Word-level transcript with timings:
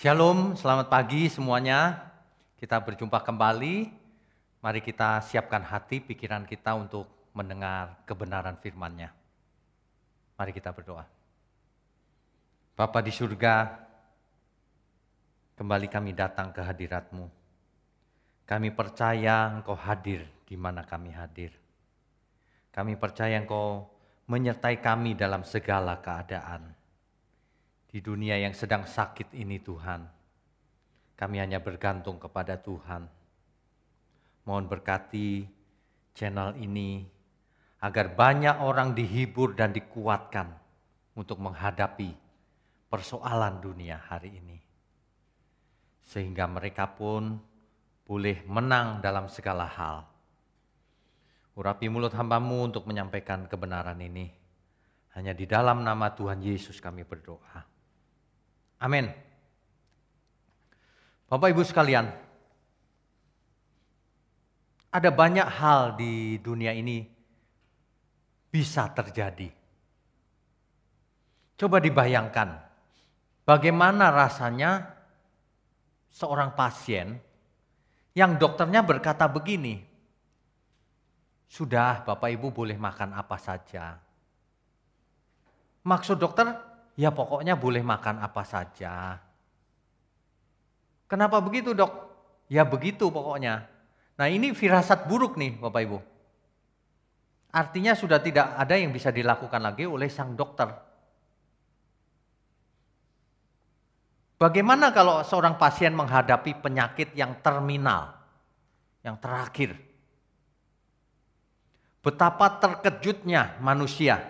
Shalom, 0.00 0.56
selamat 0.56 0.88
pagi 0.88 1.28
semuanya. 1.28 2.08
Kita 2.56 2.80
berjumpa 2.80 3.20
kembali. 3.20 3.92
Mari 4.64 4.80
kita 4.80 5.20
siapkan 5.20 5.60
hati, 5.60 6.00
pikiran 6.00 6.48
kita 6.48 6.72
untuk 6.72 7.04
mendengar 7.36 8.00
kebenaran 8.08 8.56
firman-Nya. 8.56 9.12
Mari 10.40 10.56
kita 10.56 10.72
berdoa. 10.72 11.04
Bapa 12.72 13.04
di 13.04 13.12
surga, 13.12 13.76
kembali 15.60 15.92
kami 15.92 16.16
datang 16.16 16.48
ke 16.48 16.64
hadirat-Mu. 16.64 17.28
Kami 18.48 18.72
percaya 18.72 19.52
Engkau 19.52 19.76
hadir 19.76 20.24
di 20.48 20.56
mana 20.56 20.80
kami 20.80 21.12
hadir. 21.12 21.52
Kami 22.72 22.96
percaya 22.96 23.36
Engkau 23.36 23.84
menyertai 24.32 24.80
kami 24.80 25.12
dalam 25.12 25.44
segala 25.44 26.00
keadaan 26.00 26.79
di 27.90 27.98
dunia 27.98 28.38
yang 28.38 28.54
sedang 28.54 28.86
sakit 28.86 29.34
ini 29.34 29.58
Tuhan. 29.58 30.06
Kami 31.18 31.36
hanya 31.42 31.58
bergantung 31.58 32.22
kepada 32.22 32.54
Tuhan. 32.54 33.10
Mohon 34.46 34.66
berkati 34.70 35.44
channel 36.14 36.54
ini 36.56 37.02
agar 37.82 38.14
banyak 38.14 38.62
orang 38.62 38.94
dihibur 38.94 39.58
dan 39.58 39.74
dikuatkan 39.74 40.54
untuk 41.18 41.42
menghadapi 41.42 42.14
persoalan 42.86 43.58
dunia 43.58 43.98
hari 43.98 44.38
ini. 44.38 44.58
Sehingga 46.06 46.46
mereka 46.46 46.94
pun 46.94 47.42
boleh 48.06 48.46
menang 48.46 49.02
dalam 49.02 49.26
segala 49.26 49.66
hal. 49.66 50.06
Urapi 51.58 51.90
mulut 51.90 52.14
hambamu 52.14 52.70
untuk 52.70 52.86
menyampaikan 52.86 53.50
kebenaran 53.50 53.98
ini. 53.98 54.30
Hanya 55.18 55.34
di 55.34 55.44
dalam 55.44 55.82
nama 55.82 56.14
Tuhan 56.14 56.38
Yesus 56.38 56.78
kami 56.78 57.02
berdoa. 57.02 57.69
Amin. 58.80 59.12
Bapak 61.28 61.52
Ibu 61.52 61.62
sekalian, 61.62 62.08
ada 64.90 65.10
banyak 65.14 65.46
hal 65.46 65.94
di 65.94 66.40
dunia 66.42 66.74
ini 66.74 67.06
bisa 68.50 68.90
terjadi. 68.90 69.46
Coba 71.54 71.78
dibayangkan, 71.78 72.56
bagaimana 73.46 74.10
rasanya 74.10 74.96
seorang 76.10 76.56
pasien 76.56 77.20
yang 78.16 78.40
dokternya 78.40 78.82
berkata 78.82 79.30
begini, 79.30 79.78
sudah 81.46 82.02
Bapak 82.02 82.32
Ibu 82.32 82.50
boleh 82.50 82.80
makan 82.80 83.14
apa 83.14 83.36
saja. 83.38 84.00
Maksud 85.86 86.16
dokter, 86.18 86.69
Ya 87.00 87.08
pokoknya 87.08 87.56
boleh 87.56 87.80
makan 87.80 88.20
apa 88.20 88.44
saja. 88.44 89.16
Kenapa 91.08 91.40
begitu 91.40 91.72
dok? 91.72 91.88
Ya 92.52 92.68
begitu 92.68 93.08
pokoknya. 93.08 93.64
Nah 94.20 94.28
ini 94.28 94.52
firasat 94.52 95.08
buruk 95.08 95.40
nih 95.40 95.56
Bapak 95.56 95.80
Ibu. 95.80 95.98
Artinya 97.56 97.96
sudah 97.96 98.20
tidak 98.20 98.52
ada 98.52 98.76
yang 98.76 98.92
bisa 98.92 99.08
dilakukan 99.08 99.64
lagi 99.64 99.88
oleh 99.88 100.12
sang 100.12 100.36
dokter. 100.36 100.68
Bagaimana 104.36 104.92
kalau 104.92 105.24
seorang 105.24 105.56
pasien 105.56 105.96
menghadapi 105.96 106.60
penyakit 106.60 107.16
yang 107.16 107.40
terminal, 107.40 108.12
yang 109.00 109.16
terakhir? 109.16 109.72
Betapa 112.04 112.60
terkejutnya 112.60 113.56
manusia 113.64 114.20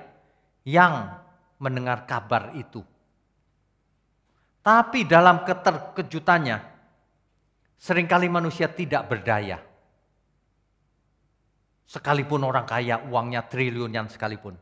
yang 0.63 1.19
mendengar 1.61 2.09
kabar 2.09 2.57
itu. 2.57 2.81
Tapi 4.61 5.05
dalam 5.05 5.45
keterkejutannya, 5.45 6.59
sering 7.77 8.09
kali 8.09 8.29
manusia 8.33 8.69
tidak 8.69 9.09
berdaya. 9.09 9.61
Sekalipun 11.85 12.45
orang 12.45 12.65
kaya, 12.65 13.05
uangnya 13.05 13.45
triliunan 13.45 14.09
sekalipun. 14.09 14.57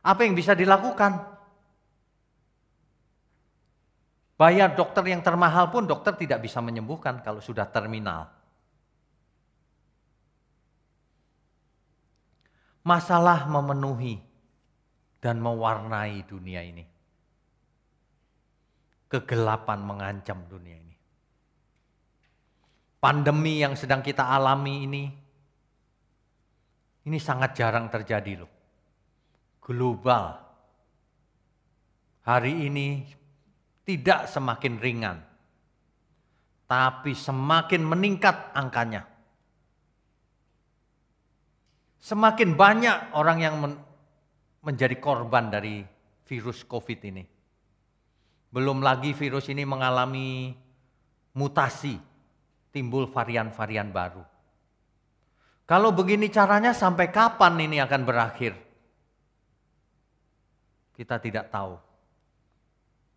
Apa 0.00 0.26
yang 0.26 0.34
bisa 0.34 0.56
dilakukan? 0.56 1.38
Bayar 4.40 4.72
dokter 4.72 5.04
yang 5.04 5.20
termahal 5.20 5.68
pun 5.68 5.84
dokter 5.84 6.16
tidak 6.16 6.40
bisa 6.40 6.64
menyembuhkan 6.64 7.20
kalau 7.20 7.44
sudah 7.44 7.68
terminal. 7.68 8.32
Masalah 12.80 13.44
memenuhi 13.44 14.29
dan 15.20 15.36
mewarnai 15.38 16.24
dunia 16.24 16.64
ini. 16.64 16.84
Kegelapan 19.06 19.84
mengancam 19.84 20.40
dunia 20.48 20.76
ini. 20.80 20.96
Pandemi 23.00 23.60
yang 23.60 23.76
sedang 23.76 24.04
kita 24.04 24.24
alami 24.28 24.74
ini, 24.84 25.04
ini 27.08 27.18
sangat 27.20 27.56
jarang 27.56 27.88
terjadi 27.88 28.44
loh. 28.44 28.52
Global. 29.60 30.40
Hari 32.20 32.68
ini 32.68 33.00
tidak 33.88 34.28
semakin 34.28 34.74
ringan, 34.76 35.18
tapi 36.68 37.16
semakin 37.16 37.82
meningkat 37.82 38.52
angkanya. 38.52 39.02
Semakin 42.00 42.54
banyak 42.54 43.16
orang 43.16 43.38
yang 43.40 43.56
menjadi 44.60 44.96
korban 45.00 45.48
dari 45.48 45.84
virus 46.28 46.64
COVID 46.64 47.00
ini. 47.08 47.24
Belum 48.50 48.82
lagi 48.82 49.14
virus 49.14 49.48
ini 49.48 49.64
mengalami 49.64 50.52
mutasi, 51.34 51.96
timbul 52.74 53.08
varian-varian 53.08 53.88
baru. 53.94 54.24
Kalau 55.70 55.94
begini 55.94 56.26
caranya 56.34 56.74
sampai 56.74 57.14
kapan 57.14 57.54
ini 57.62 57.78
akan 57.78 58.02
berakhir? 58.02 58.58
Kita 60.98 61.22
tidak 61.22 61.46
tahu. 61.54 61.78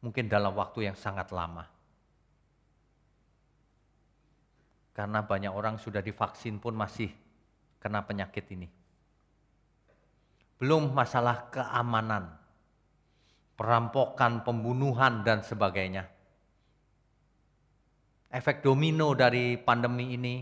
Mungkin 0.05 0.29
dalam 0.29 0.53
waktu 0.53 0.85
yang 0.85 0.97
sangat 0.99 1.33
lama. 1.33 1.65
Karena 4.93 5.25
banyak 5.25 5.49
orang 5.49 5.81
sudah 5.81 6.05
divaksin 6.05 6.61
pun 6.61 6.77
masih 6.77 7.09
kena 7.81 8.05
penyakit 8.05 8.45
ini. 8.53 8.69
Belum 10.61 10.93
masalah 10.93 11.49
keamanan, 11.51 12.33
perampokan, 13.57 14.45
pembunuhan, 14.45 15.25
dan 15.25 15.43
sebagainya. 15.43 16.07
Efek 18.33 18.65
domino 18.65 19.13
dari 19.13 19.59
pandemi 19.61 20.17
ini, 20.17 20.41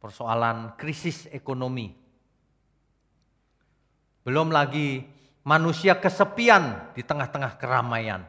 persoalan 0.00 0.74
krisis 0.74 1.28
ekonomi. 1.30 1.92
Belum 4.24 4.50
lagi 4.50 5.04
manusia 5.44 5.96
kesepian 6.00 6.92
di 6.96 7.02
tengah-tengah 7.04 7.56
keramaian. 7.60 8.24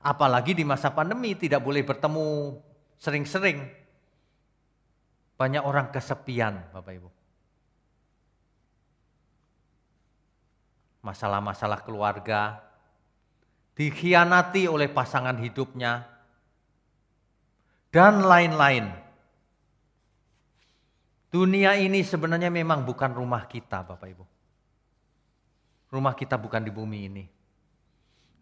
Apalagi 0.00 0.54
di 0.54 0.62
masa 0.62 0.94
pandemi 0.94 1.34
tidak 1.34 1.66
boleh 1.66 1.82
bertemu 1.82 2.56
sering-sering. 2.96 3.66
Banyak 5.36 5.62
orang 5.66 5.92
kesepian, 5.92 6.72
Bapak 6.72 6.92
Ibu. 6.96 7.15
Masalah-masalah 11.06 11.86
keluarga, 11.86 12.58
dikhianati 13.78 14.66
oleh 14.66 14.90
pasangan 14.90 15.38
hidupnya, 15.38 16.02
dan 17.94 18.26
lain-lain. 18.26 18.90
Dunia 21.30 21.78
ini 21.78 22.02
sebenarnya 22.02 22.50
memang 22.50 22.82
bukan 22.82 23.14
rumah 23.14 23.46
kita, 23.46 23.86
Bapak 23.86 24.08
Ibu. 24.10 24.24
Rumah 25.94 26.14
kita 26.18 26.34
bukan 26.34 26.66
di 26.66 26.72
bumi 26.74 26.98
ini. 27.06 27.24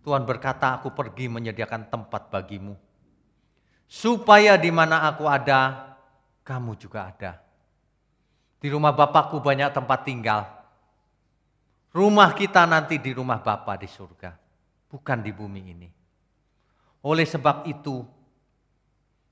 Tuhan 0.01 0.25
berkata, 0.25 0.81
"Aku 0.81 0.97
pergi 0.97 1.29
menyediakan 1.29 1.93
tempat 1.93 2.33
bagimu, 2.33 2.77
supaya 3.85 4.57
di 4.57 4.73
mana 4.73 5.05
aku 5.05 5.29
ada, 5.29 5.93
kamu 6.45 6.77
juga 6.81 7.13
ada." 7.13 7.41
Di 8.61 8.73
rumah 8.73 8.97
Bapakku 8.97 9.45
banyak 9.45 9.77
tempat 9.77 10.09
tinggal. 10.09 10.64
Rumah 11.95 12.35
kita 12.35 12.67
nanti 12.67 12.99
di 12.99 13.15
rumah 13.15 13.39
Bapa 13.39 13.79
di 13.79 13.87
surga, 13.87 14.35
bukan 14.91 15.19
di 15.23 15.31
bumi 15.31 15.63
ini. 15.63 15.89
Oleh 17.07 17.23
sebab 17.23 17.63
itu, 17.71 18.03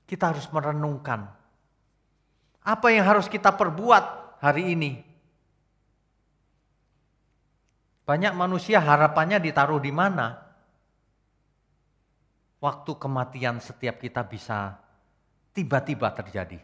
kita 0.07 0.31
harus 0.31 0.47
merenungkan 0.47 1.27
apa 2.63 2.87
yang 2.95 3.03
harus 3.03 3.27
kita 3.27 3.51
perbuat 3.51 4.39
hari 4.39 4.71
ini. 4.71 4.91
Banyak 8.07 8.31
manusia 8.31 8.79
harapannya 8.79 9.43
ditaruh 9.43 9.83
di 9.83 9.91
mana? 9.91 10.39
Waktu 12.63 12.91
kematian 12.95 13.59
setiap 13.59 13.99
kita 13.99 14.23
bisa 14.23 14.79
tiba-tiba 15.51 16.15
terjadi. 16.15 16.59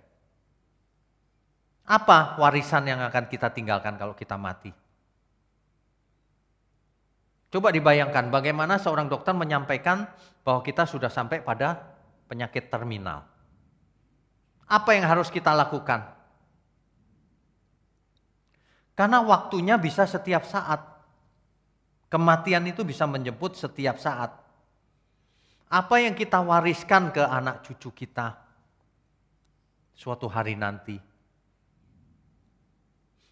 Apa 1.83 2.39
warisan 2.39 2.87
yang 2.87 3.03
akan 3.03 3.27
kita 3.27 3.51
tinggalkan 3.51 3.99
kalau 3.99 4.15
kita 4.15 4.39
mati? 4.39 4.71
Coba 7.49 7.73
dibayangkan 7.73 8.29
bagaimana 8.29 8.77
seorang 8.77 9.09
dokter 9.09 9.33
menyampaikan 9.33 10.05
bahwa 10.45 10.61
kita 10.61 10.85
sudah 10.85 11.09
sampai 11.09 11.41
pada 11.41 11.81
penyakit 12.29 12.69
terminal. 12.69 13.25
Apa 14.69 14.93
yang 14.93 15.09
harus 15.09 15.33
kita 15.33 15.49
lakukan? 15.49 16.13
Karena 18.93 19.25
waktunya 19.25 19.81
bisa 19.81 20.05
setiap 20.05 20.45
saat. 20.45 20.77
Kematian 22.09 22.69
itu 22.69 22.85
bisa 22.85 23.09
menjemput 23.09 23.57
setiap 23.57 23.97
saat. 23.97 24.29
Apa 25.69 26.01
yang 26.01 26.13
kita 26.13 26.41
wariskan 26.41 27.09
ke 27.09 27.21
anak 27.21 27.65
cucu 27.65 28.05
kita 28.05 28.37
suatu 29.97 30.29
hari 30.29 30.53
nanti? 30.53 30.97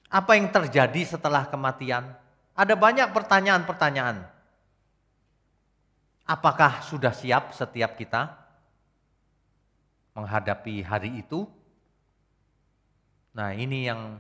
Apa 0.09 0.37
yang 0.37 0.49
terjadi 0.49 1.17
setelah 1.17 1.45
kematian? 1.49 2.26
Ada 2.57 2.73
banyak 2.73 3.13
pertanyaan-pertanyaan. 3.13 4.25
Apakah 6.25 6.81
sudah 6.81 7.13
siap 7.13 7.53
setiap 7.53 7.93
kita 7.93 8.33
menghadapi 10.17 10.81
hari 10.81 11.21
itu? 11.21 11.45
Nah, 13.37 13.53
ini 13.53 13.85
yang 13.85 14.17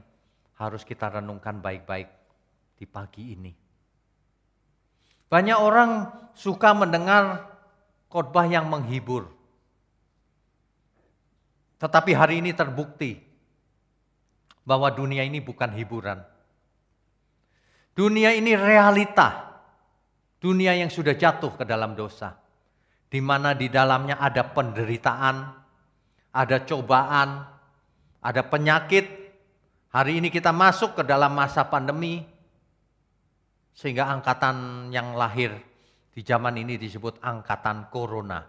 harus 0.61 0.85
kita 0.85 1.17
renungkan 1.17 1.57
baik-baik 1.57 2.13
di 2.77 2.85
pagi 2.85 3.33
ini. 3.33 3.51
Banyak 5.27 5.57
orang 5.57 5.91
suka 6.37 6.77
mendengar 6.77 7.49
khotbah 8.07 8.45
yang 8.45 8.69
menghibur. 8.69 9.33
Tetapi 11.81 12.13
hari 12.13 12.45
ini 12.45 12.53
terbukti 12.53 13.17
bahwa 14.61 14.93
dunia 14.93 15.25
ini 15.25 15.41
bukan 15.41 15.73
hiburan. 15.73 16.36
Dunia 17.97 18.29
ini 18.37 18.53
realita. 18.53 19.57
Dunia 20.37 20.77
yang 20.77 20.93
sudah 20.93 21.17
jatuh 21.17 21.57
ke 21.57 21.65
dalam 21.65 21.97
dosa. 21.97 22.37
Di 23.09 23.17
mana 23.17 23.57
di 23.57 23.73
dalamnya 23.73 24.21
ada 24.21 24.45
penderitaan, 24.45 25.35
ada 26.29 26.57
cobaan, 26.61 27.41
ada 28.21 28.41
penyakit. 28.45 29.05
Hari 29.89 30.21
ini 30.21 30.29
kita 30.29 30.53
masuk 30.53 31.01
ke 31.01 31.03
dalam 31.09 31.33
masa 31.33 31.65
pandemi, 31.65 32.21
sehingga 33.73 34.13
angkatan 34.13 34.89
yang 34.93 35.17
lahir 35.17 35.57
di 36.13 36.21
zaman 36.21 36.53
ini 36.61 36.77
disebut 36.77 37.17
angkatan 37.25 37.89
corona. 37.89 38.45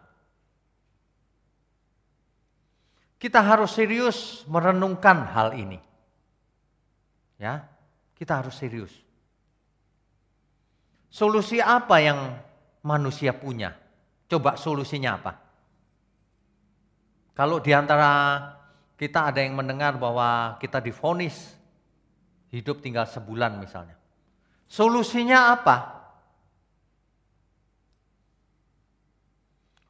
Kita 3.16 3.40
harus 3.40 3.72
serius 3.72 4.44
merenungkan 4.44 5.24
hal 5.32 5.56
ini. 5.56 5.80
Ya, 7.40 7.64
kita 8.12 8.44
harus 8.44 8.52
serius. 8.52 9.07
Solusi 11.08 11.58
apa 11.58 11.96
yang 12.05 12.37
manusia 12.84 13.32
punya? 13.32 13.72
Coba 14.28 14.60
solusinya 14.60 15.16
apa? 15.16 15.32
Kalau 17.32 17.64
di 17.64 17.72
antara 17.72 18.44
kita 18.99 19.31
ada 19.31 19.40
yang 19.40 19.55
mendengar 19.55 19.96
bahwa 19.96 20.58
kita 20.58 20.82
difonis 20.82 21.55
hidup 22.50 22.82
tinggal 22.82 23.06
sebulan 23.06 23.56
misalnya. 23.62 23.94
Solusinya 24.69 25.55
apa? 25.55 25.76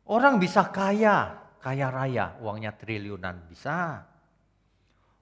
Orang 0.09 0.37
bisa 0.41 0.69
kaya, 0.69 1.35
kaya 1.61 1.89
raya, 1.89 2.37
uangnya 2.41 2.73
triliunan, 2.77 3.49
bisa. 3.51 4.07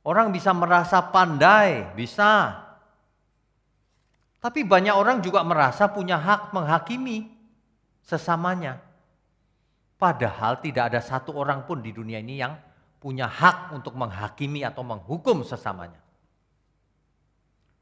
Orang 0.06 0.30
bisa 0.30 0.54
merasa 0.54 1.02
pandai, 1.10 1.94
bisa. 1.94 2.65
Tapi 4.46 4.62
banyak 4.62 4.94
orang 4.94 5.26
juga 5.26 5.42
merasa 5.42 5.90
punya 5.90 6.22
hak 6.22 6.54
menghakimi 6.54 7.26
sesamanya. 8.06 8.78
Padahal 9.98 10.62
tidak 10.62 10.94
ada 10.94 11.02
satu 11.02 11.34
orang 11.34 11.66
pun 11.66 11.82
di 11.82 11.90
dunia 11.90 12.22
ini 12.22 12.38
yang 12.38 12.54
punya 13.02 13.26
hak 13.26 13.74
untuk 13.74 13.98
menghakimi 13.98 14.62
atau 14.62 14.86
menghukum 14.86 15.42
sesamanya. 15.42 15.98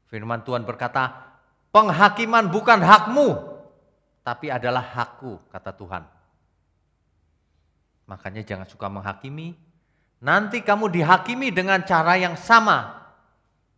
Firman 0.09 0.41
Tuhan 0.41 0.65
berkata, 0.65 1.37
penghakiman 1.69 2.49
bukan 2.49 2.81
hakmu, 2.81 3.45
tapi 4.25 4.49
adalah 4.49 4.81
hakku, 4.81 5.37
kata 5.53 5.69
Tuhan. 5.69 6.01
Makanya 8.09 8.41
jangan 8.41 8.65
suka 8.65 8.89
menghakimi. 8.89 9.53
Nanti 10.17 10.65
kamu 10.65 10.89
dihakimi 10.89 11.53
dengan 11.53 11.85
cara 11.85 12.17
yang 12.17 12.33
sama. 12.33 13.05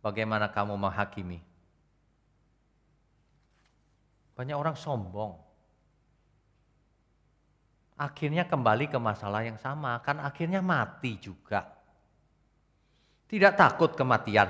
Bagaimana 0.00 0.48
kamu 0.48 0.72
menghakimi? 0.72 1.47
Banyak 4.38 4.54
orang 4.54 4.78
sombong. 4.78 5.34
Akhirnya 7.98 8.46
kembali 8.46 8.86
ke 8.86 8.94
masalah 9.02 9.42
yang 9.42 9.58
sama. 9.58 9.98
Kan 10.06 10.22
akhirnya 10.22 10.62
mati 10.62 11.18
juga. 11.18 11.66
Tidak 13.26 13.58
takut 13.58 13.98
kematian. 13.98 14.46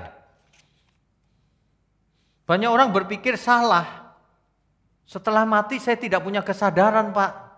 Banyak 2.45 2.69
orang 2.69 2.93
berpikir 2.93 3.33
salah. 3.33 4.13
Setelah 5.09 5.41
mati 5.49 5.81
saya 5.81 5.97
tidak 5.97 6.21
punya 6.21 6.45
kesadaran 6.45 7.09
pak. 7.09 7.49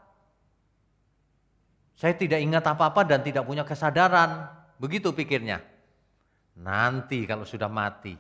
Saya 2.00 2.16
tidak 2.16 2.39
ingat 2.39 2.63
apa-apa 2.63 3.04
dan 3.04 3.19
tidak 3.19 3.44
punya 3.44 3.68
kesadaran. 3.68 4.48
Begitu 4.80 5.12
pikirnya. 5.12 5.60
Nanti 6.63 7.28
kalau 7.28 7.44
sudah 7.44 7.68
mati, 7.68 8.16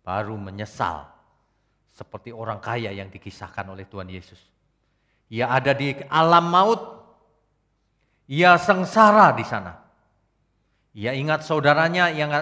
baru 0.00 0.34
menyesal. 0.40 1.15
Seperti 1.96 2.28
orang 2.28 2.60
kaya 2.60 2.92
yang 2.92 3.08
dikisahkan 3.08 3.64
oleh 3.72 3.88
Tuhan 3.88 4.12
Yesus. 4.12 4.36
Ia 5.32 5.48
ada 5.48 5.72
di 5.72 5.96
alam 6.12 6.44
maut, 6.44 6.80
ia 8.28 8.60
sengsara 8.60 9.32
di 9.32 9.48
sana. 9.48 9.72
Ia 10.92 11.16
ingat 11.16 11.40
saudaranya 11.40 12.12
yang 12.12 12.36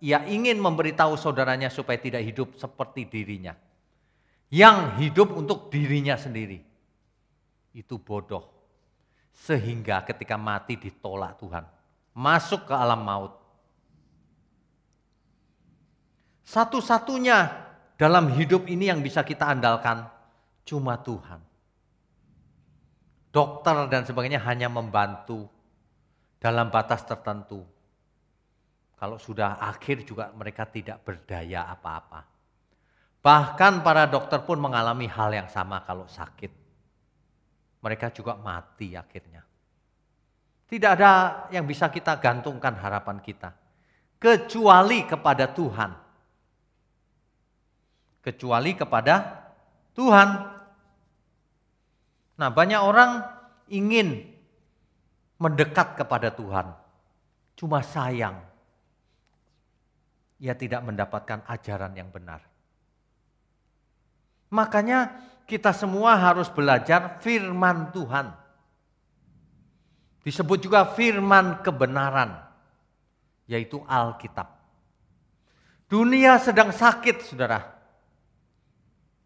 ia 0.00 0.24
ingin 0.24 0.56
memberitahu 0.56 1.20
saudaranya 1.20 1.68
supaya 1.68 2.00
tidak 2.00 2.24
hidup 2.24 2.56
seperti 2.56 3.04
dirinya. 3.04 3.52
Yang 4.48 5.04
hidup 5.04 5.36
untuk 5.36 5.68
dirinya 5.68 6.16
sendiri. 6.16 6.64
Itu 7.76 8.00
bodoh. 8.00 8.48
Sehingga 9.36 10.00
ketika 10.04 10.40
mati 10.40 10.80
ditolak 10.80 11.36
Tuhan. 11.40 11.64
Masuk 12.16 12.68
ke 12.68 12.74
alam 12.76 13.04
maut. 13.04 13.36
Satu-satunya 16.44 17.63
dalam 17.94 18.32
hidup 18.34 18.66
ini 18.66 18.90
yang 18.90 19.00
bisa 19.00 19.22
kita 19.22 19.50
andalkan 19.50 20.06
cuma 20.66 20.98
Tuhan. 20.98 21.40
Dokter 23.34 23.90
dan 23.90 24.06
sebagainya 24.06 24.38
hanya 24.46 24.70
membantu 24.70 25.50
dalam 26.38 26.70
batas 26.70 27.02
tertentu. 27.02 27.66
Kalau 28.94 29.18
sudah 29.18 29.58
akhir 29.58 30.06
juga 30.06 30.30
mereka 30.32 30.64
tidak 30.70 31.02
berdaya 31.02 31.66
apa-apa. 31.66 32.22
Bahkan 33.24 33.82
para 33.82 34.06
dokter 34.06 34.38
pun 34.46 34.62
mengalami 34.62 35.10
hal 35.10 35.34
yang 35.34 35.48
sama 35.50 35.82
kalau 35.82 36.06
sakit 36.06 36.64
mereka 37.84 38.08
juga 38.08 38.32
mati 38.40 38.96
akhirnya. 38.96 39.44
Tidak 40.64 40.90
ada 40.96 41.44
yang 41.52 41.68
bisa 41.68 41.92
kita 41.92 42.16
gantungkan 42.16 42.72
harapan 42.80 43.20
kita. 43.20 43.52
Kecuali 44.16 45.04
kepada 45.04 45.52
Tuhan. 45.52 45.92
Kecuali 48.24 48.72
kepada 48.72 49.44
Tuhan. 49.92 50.28
Nah 52.40 52.48
banyak 52.48 52.80
orang 52.80 53.20
ingin 53.68 54.24
mendekat 55.36 56.00
kepada 56.00 56.32
Tuhan. 56.32 56.72
Cuma 57.54 57.84
sayang. 57.84 58.40
Ia 60.40 60.56
tidak 60.56 60.82
mendapatkan 60.82 61.44
ajaran 61.46 61.92
yang 61.94 62.08
benar. 62.08 62.42
Makanya 64.50 65.12
kita 65.44 65.76
semua 65.76 66.16
harus 66.16 66.48
belajar 66.48 67.20
firman 67.20 67.92
Tuhan. 67.92 68.32
Disebut 70.24 70.56
juga 70.56 70.88
firman 70.88 71.60
kebenaran, 71.60 72.40
yaitu 73.44 73.84
Alkitab. 73.84 74.56
Dunia 75.84 76.40
sedang 76.40 76.72
sakit, 76.72 77.28
saudara. 77.28 77.73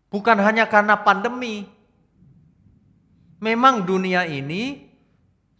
Bukan 0.08 0.40
hanya 0.40 0.64
karena 0.68 1.00
pandemi. 1.04 1.68
Memang 3.38 3.84
dunia 3.84 4.24
ini 4.24 4.88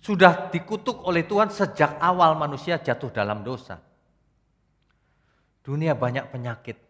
sudah 0.00 0.50
dikutuk 0.50 1.04
oleh 1.04 1.28
Tuhan 1.28 1.52
sejak 1.52 2.00
awal 2.00 2.34
manusia 2.34 2.80
jatuh 2.80 3.12
dalam 3.12 3.44
dosa. 3.44 3.78
Dunia 5.62 5.92
banyak 5.92 6.32
penyakit. 6.32 6.80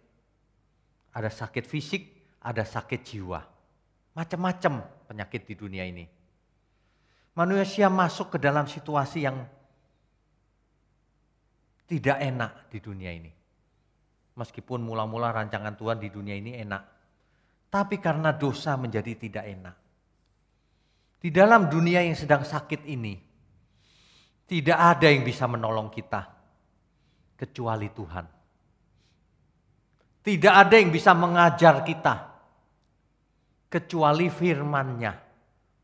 Ada 1.12 1.28
sakit 1.34 1.64
fisik, 1.66 2.02
ada 2.38 2.62
sakit 2.62 3.00
jiwa. 3.02 3.42
Macam-macam 4.14 4.86
penyakit 5.10 5.42
di 5.50 5.54
dunia 5.58 5.82
ini. 5.82 6.06
Manusia 7.34 7.90
masuk 7.90 8.34
ke 8.34 8.38
dalam 8.38 8.70
situasi 8.70 9.26
yang 9.26 9.42
tidak 11.88 12.18
enak 12.22 12.70
di 12.70 12.78
dunia 12.78 13.10
ini. 13.14 13.32
Meskipun 14.38 14.78
mula-mula 14.84 15.34
rancangan 15.34 15.74
Tuhan 15.74 15.98
di 15.98 16.10
dunia 16.10 16.38
ini 16.38 16.54
enak. 16.62 16.97
Tapi 17.68 18.00
karena 18.00 18.32
dosa 18.32 18.74
menjadi 18.80 19.12
tidak 19.16 19.44
enak. 19.44 19.76
Di 21.18 21.28
dalam 21.28 21.68
dunia 21.68 22.00
yang 22.00 22.16
sedang 22.16 22.42
sakit 22.46 22.88
ini, 22.88 23.14
tidak 24.48 24.78
ada 24.78 25.06
yang 25.12 25.22
bisa 25.26 25.44
menolong 25.44 25.92
kita 25.92 26.24
kecuali 27.36 27.88
Tuhan. 27.92 28.26
Tidak 30.24 30.54
ada 30.54 30.74
yang 30.76 30.90
bisa 30.92 31.12
mengajar 31.12 31.84
kita 31.84 32.14
kecuali 33.68 34.32
firman-Nya, 34.32 35.12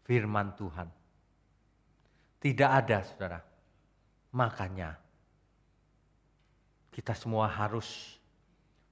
firman 0.04 0.48
Tuhan. 0.56 0.88
Tidak 2.40 2.70
ada, 2.70 2.98
saudara. 3.04 3.40
Makanya 4.34 4.96
kita 6.92 7.16
semua 7.16 7.48
harus 7.48 8.18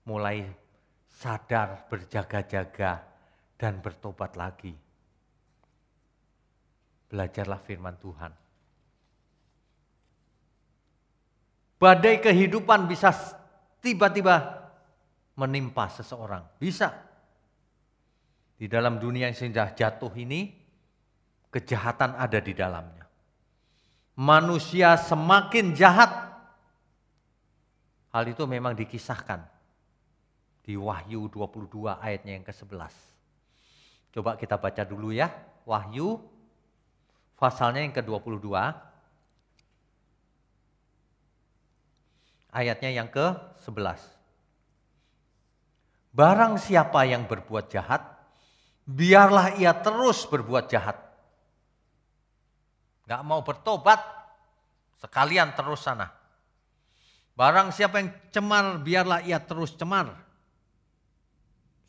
mulai 0.02 0.46
sadar, 1.12 1.86
berjaga-jaga, 1.92 3.04
dan 3.60 3.78
bertobat 3.78 4.34
lagi. 4.34 4.72
Belajarlah 7.12 7.60
firman 7.60 7.96
Tuhan. 8.00 8.32
Badai 11.76 12.22
kehidupan 12.22 12.88
bisa 12.88 13.12
tiba-tiba 13.82 14.64
menimpa 15.36 15.90
seseorang. 15.92 16.46
Bisa. 16.56 16.94
Di 18.56 18.70
dalam 18.70 19.02
dunia 19.02 19.26
yang 19.28 19.36
sudah 19.36 19.74
jatuh 19.74 20.14
ini, 20.14 20.54
kejahatan 21.50 22.14
ada 22.16 22.38
di 22.38 22.54
dalamnya. 22.54 23.04
Manusia 24.14 24.94
semakin 24.94 25.74
jahat, 25.74 26.32
Hal 28.12 28.28
itu 28.28 28.44
memang 28.44 28.76
dikisahkan 28.76 29.40
di 30.62 30.78
Wahyu 30.78 31.26
22 31.26 31.98
ayatnya 31.98 32.38
yang 32.38 32.46
ke-11. 32.46 32.94
Coba 34.14 34.38
kita 34.38 34.54
baca 34.56 34.82
dulu 34.86 35.10
ya, 35.10 35.30
Wahyu 35.66 36.22
pasalnya 37.38 37.82
yang 37.82 37.94
ke-22 37.94 38.46
ayatnya 42.54 42.90
yang 42.92 43.08
ke-11. 43.10 43.98
Barang 46.12 46.60
siapa 46.60 47.08
yang 47.08 47.24
berbuat 47.24 47.72
jahat, 47.72 48.04
biarlah 48.84 49.56
ia 49.56 49.72
terus 49.72 50.28
berbuat 50.28 50.68
jahat. 50.68 51.00
Gak 53.08 53.24
mau 53.24 53.40
bertobat, 53.40 53.98
sekalian 55.00 55.56
terus 55.56 55.82
sana. 55.82 56.12
Barang 57.32 57.72
siapa 57.72 57.98
yang 57.98 58.12
cemar, 58.28 58.76
biarlah 58.84 59.24
ia 59.24 59.40
terus 59.40 59.72
cemar. 59.72 60.12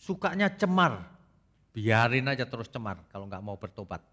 Sukanya 0.03 0.51
cemar, 0.51 0.99
biarin 1.71 2.27
aja 2.27 2.43
terus 2.43 2.67
cemar 2.67 2.99
kalau 3.07 3.23
nggak 3.23 3.39
mau 3.39 3.55
bertobat. 3.55 4.03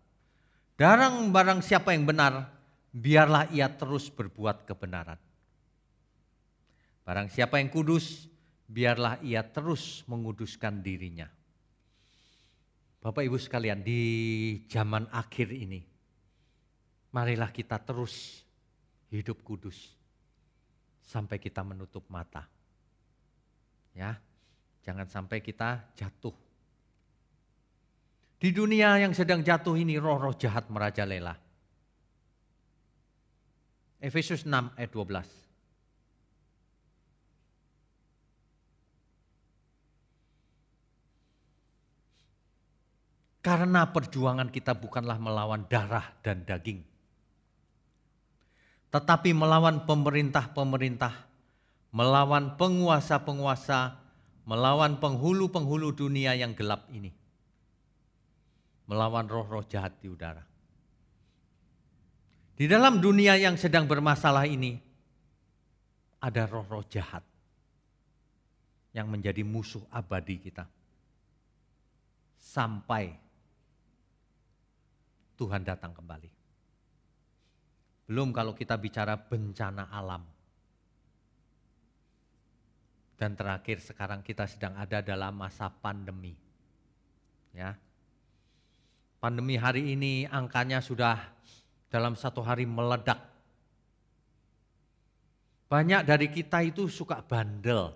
Darang 0.78 1.34
barang 1.34 1.66
siapa 1.66 1.90
yang 1.90 2.06
benar, 2.06 2.46
biarlah 2.94 3.50
ia 3.50 3.66
terus 3.66 4.06
berbuat 4.06 4.70
kebenaran. 4.70 5.18
Barang 7.02 7.26
siapa 7.26 7.58
yang 7.58 7.74
kudus, 7.74 8.30
biarlah 8.70 9.18
ia 9.26 9.42
terus 9.42 10.06
menguduskan 10.06 10.78
dirinya. 10.78 11.26
Bapak 13.02 13.26
Ibu 13.26 13.34
sekalian, 13.34 13.82
di 13.82 14.00
zaman 14.70 15.10
akhir 15.10 15.50
ini, 15.50 15.82
marilah 17.10 17.50
kita 17.50 17.82
terus 17.82 18.46
hidup 19.10 19.42
kudus 19.42 19.90
sampai 21.02 21.42
kita 21.42 21.66
menutup 21.66 22.06
mata. 22.06 22.46
Ya, 23.90 24.14
jangan 24.84 25.06
sampai 25.08 25.38
kita 25.44 25.92
jatuh. 25.96 26.34
Di 28.40 28.56
dunia 28.56 28.96
yang 28.96 29.12
sedang 29.12 29.44
jatuh 29.44 29.76
ini 29.76 30.00
roh-roh 30.00 30.32
jahat 30.32 30.72
merajalela. 30.72 31.36
Efesus 34.00 34.48
6 34.48 34.72
ayat 34.80 34.88
12. 34.88 35.40
Karena 43.40 43.88
perjuangan 43.88 44.52
kita 44.52 44.76
bukanlah 44.76 45.16
melawan 45.16 45.64
darah 45.64 46.12
dan 46.20 46.44
daging, 46.44 46.84
tetapi 48.92 49.32
melawan 49.32 49.88
pemerintah-pemerintah, 49.88 51.24
melawan 51.88 52.60
penguasa-penguasa, 52.60 53.96
melawan 54.44 54.96
penghulu-penghulu 55.00 55.92
dunia 55.92 56.36
yang 56.36 56.56
gelap 56.56 56.88
ini. 56.92 57.12
Melawan 58.90 59.26
roh-roh 59.30 59.64
jahat 59.66 59.94
di 60.02 60.10
udara. 60.10 60.42
Di 62.60 62.68
dalam 62.68 63.00
dunia 63.00 63.40
yang 63.40 63.56
sedang 63.56 63.88
bermasalah 63.88 64.44
ini, 64.44 64.76
ada 66.20 66.44
roh-roh 66.44 66.84
jahat 66.92 67.24
yang 68.92 69.08
menjadi 69.08 69.40
musuh 69.46 69.80
abadi 69.88 70.36
kita. 70.42 70.66
Sampai 72.36 73.14
Tuhan 75.40 75.64
datang 75.64 75.96
kembali. 75.96 76.28
Belum 78.10 78.34
kalau 78.34 78.52
kita 78.52 78.74
bicara 78.76 79.14
bencana 79.14 79.88
alam. 79.88 80.39
Dan 83.20 83.36
terakhir 83.36 83.84
sekarang 83.84 84.24
kita 84.24 84.48
sedang 84.48 84.72
ada 84.80 85.04
dalam 85.04 85.36
masa 85.36 85.68
pandemi. 85.68 86.32
Ya. 87.52 87.76
Pandemi 89.20 89.60
hari 89.60 89.92
ini 89.92 90.24
angkanya 90.24 90.80
sudah 90.80 91.20
dalam 91.92 92.16
satu 92.16 92.40
hari 92.40 92.64
meledak. 92.64 93.20
Banyak 95.68 96.08
dari 96.08 96.32
kita 96.32 96.64
itu 96.64 96.88
suka 96.88 97.20
bandel. 97.20 97.92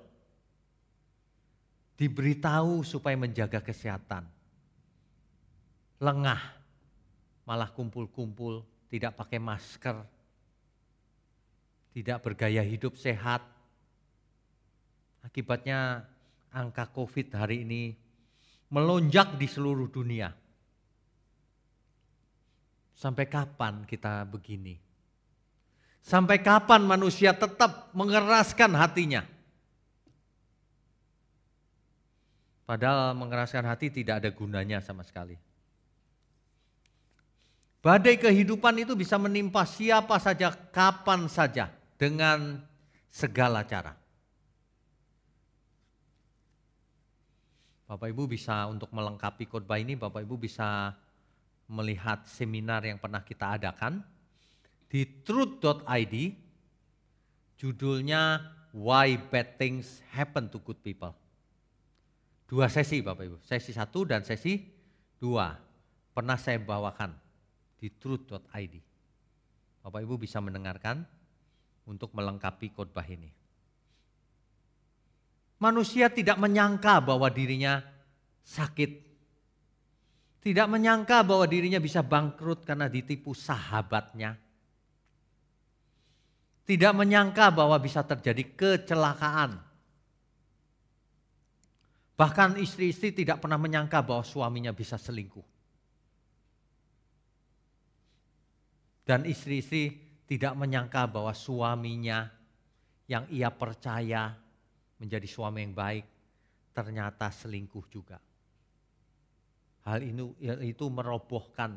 Diberitahu 1.96 2.84
supaya 2.84 3.16
menjaga 3.16 3.64
kesehatan. 3.64 4.28
Lengah, 6.04 6.42
malah 7.48 7.72
kumpul-kumpul, 7.72 8.60
tidak 8.92 9.16
pakai 9.16 9.40
masker, 9.40 9.96
tidak 11.96 12.18
bergaya 12.20 12.60
hidup 12.60 12.92
sehat. 13.00 13.53
Akibatnya 15.24 16.04
angka 16.52 16.84
COVID 16.92 17.32
hari 17.32 17.64
ini 17.64 17.96
melonjak 18.68 19.40
di 19.40 19.48
seluruh 19.48 19.88
dunia. 19.88 20.28
Sampai 22.94 23.26
kapan 23.26 23.88
kita 23.88 24.22
begini? 24.28 24.76
Sampai 26.04 26.44
kapan 26.44 26.84
manusia 26.84 27.32
tetap 27.32 27.88
mengeraskan 27.96 28.76
hatinya? 28.76 29.24
Padahal 32.68 33.16
mengeraskan 33.16 33.64
hati 33.64 33.88
tidak 33.88 34.20
ada 34.20 34.30
gunanya 34.32 34.84
sama 34.84 35.04
sekali. 35.04 35.36
Badai 37.84 38.16
kehidupan 38.16 38.80
itu 38.80 38.96
bisa 38.96 39.20
menimpa 39.20 39.68
siapa 39.68 40.16
saja, 40.16 40.52
kapan 40.72 41.28
saja, 41.28 41.68
dengan 42.00 42.64
segala 43.12 43.60
cara. 43.68 44.03
Bapak 47.84 48.08
Ibu 48.08 48.24
bisa 48.24 48.64
untuk 48.64 48.88
melengkapi 48.96 49.44
khotbah 49.44 49.76
ini, 49.76 49.92
Bapak 49.92 50.24
Ibu 50.24 50.40
bisa 50.40 50.96
melihat 51.68 52.24
seminar 52.24 52.80
yang 52.84 52.96
pernah 52.96 53.20
kita 53.20 53.60
adakan 53.60 54.00
di 54.88 55.04
truth.id. 55.24 56.16
Judulnya 57.60 58.40
Why 58.72 59.20
Bad 59.20 59.60
Things 59.60 60.00
Happen 60.16 60.48
to 60.48 60.58
Good 60.64 60.80
People. 60.80 61.12
Dua 62.48 62.72
sesi 62.72 63.04
Bapak 63.04 63.24
Ibu, 63.24 63.38
sesi 63.44 63.72
satu 63.72 64.08
dan 64.08 64.24
sesi 64.24 64.60
dua. 65.20 65.52
Pernah 66.14 66.40
saya 66.40 66.60
bawakan 66.60 67.12
di 67.76 67.92
truth.id. 67.92 68.74
Bapak 69.84 70.00
Ibu 70.00 70.16
bisa 70.16 70.40
mendengarkan 70.40 71.04
untuk 71.84 72.16
melengkapi 72.16 72.72
khotbah 72.72 73.04
ini. 73.04 73.43
Manusia 75.62 76.10
tidak 76.10 76.36
menyangka 76.36 76.98
bahwa 76.98 77.30
dirinya 77.30 77.80
sakit. 78.42 79.04
Tidak 80.44 80.66
menyangka 80.68 81.24
bahwa 81.24 81.48
dirinya 81.48 81.80
bisa 81.80 82.04
bangkrut 82.04 82.68
karena 82.68 82.90
ditipu 82.90 83.32
sahabatnya. 83.32 84.36
Tidak 86.64 86.92
menyangka 86.92 87.48
bahwa 87.48 87.80
bisa 87.80 88.04
terjadi 88.04 88.44
kecelakaan. 88.52 89.56
Bahkan 92.14 92.60
istri-istri 92.60 93.10
tidak 93.10 93.40
pernah 93.40 93.56
menyangka 93.56 94.04
bahwa 94.04 94.22
suaminya 94.22 94.70
bisa 94.70 95.00
selingkuh. 95.00 95.44
Dan 99.04 99.28
istri-istri 99.28 99.92
tidak 100.24 100.56
menyangka 100.56 101.04
bahwa 101.08 101.32
suaminya 101.36 102.28
yang 103.04 103.28
ia 103.28 103.52
percaya 103.52 104.43
menjadi 105.04 105.28
suami 105.28 105.60
yang 105.68 105.76
baik 105.76 106.04
ternyata 106.72 107.28
selingkuh 107.28 107.86
juga. 107.92 108.16
Hal 109.84 110.00
ini 110.00 110.24
itu 110.64 110.88
merobohkan 110.88 111.76